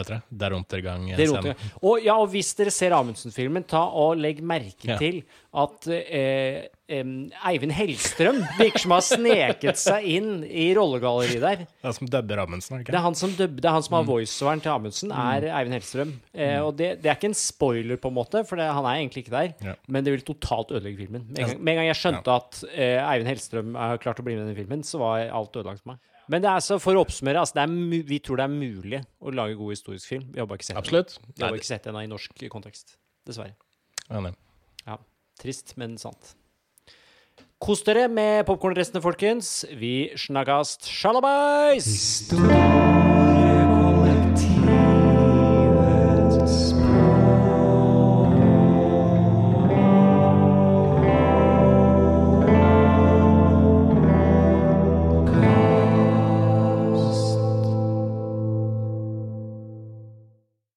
[0.00, 0.22] heter det?
[0.44, 1.54] Der Untergang-scenen.
[1.82, 4.98] Og, ja, og hvis dere ser Amundsen-filmen, ta og legg merke Ja.
[4.98, 5.22] til
[5.54, 7.12] at eh, em,
[7.48, 11.62] Eivind Hellstrøm virker som har sneket seg inn i rollegalleriet der.
[11.68, 13.98] Det er som dubber Amundsen, er det er han som, dub, det er han som
[13.98, 16.14] har voiceoveren til Amundsen, er Eivind Hellstrøm.
[16.34, 19.02] Eh, og det, det er ikke en spoiler, på en måte, for det, han er
[19.02, 19.52] egentlig ikke der.
[19.70, 19.76] Ja.
[19.88, 21.28] Men det vil totalt ødelegge filmen.
[21.28, 24.26] Med en gang, med en gang jeg skjønte at uh, Eivind Hellstrøm har klart å
[24.26, 26.02] bli med i denne filmen, så var alt ødelagt for meg.
[26.28, 28.98] Men det er så, for å oppsummere, altså, det er vi tror det er mulig
[29.24, 30.26] å lage god historisk film.
[30.34, 30.82] Vi har bare ikke sett den.
[30.82, 31.14] Absolutt.
[31.24, 32.98] Vi har bare ikke sett den i norsk kontekst.
[33.28, 33.56] Dessverre.
[34.12, 34.34] enig.
[35.38, 36.34] Trist, men sant.
[37.58, 39.64] Kos dere med popkornrestene, folkens.
[39.80, 41.90] Vi snakkast sjalabais!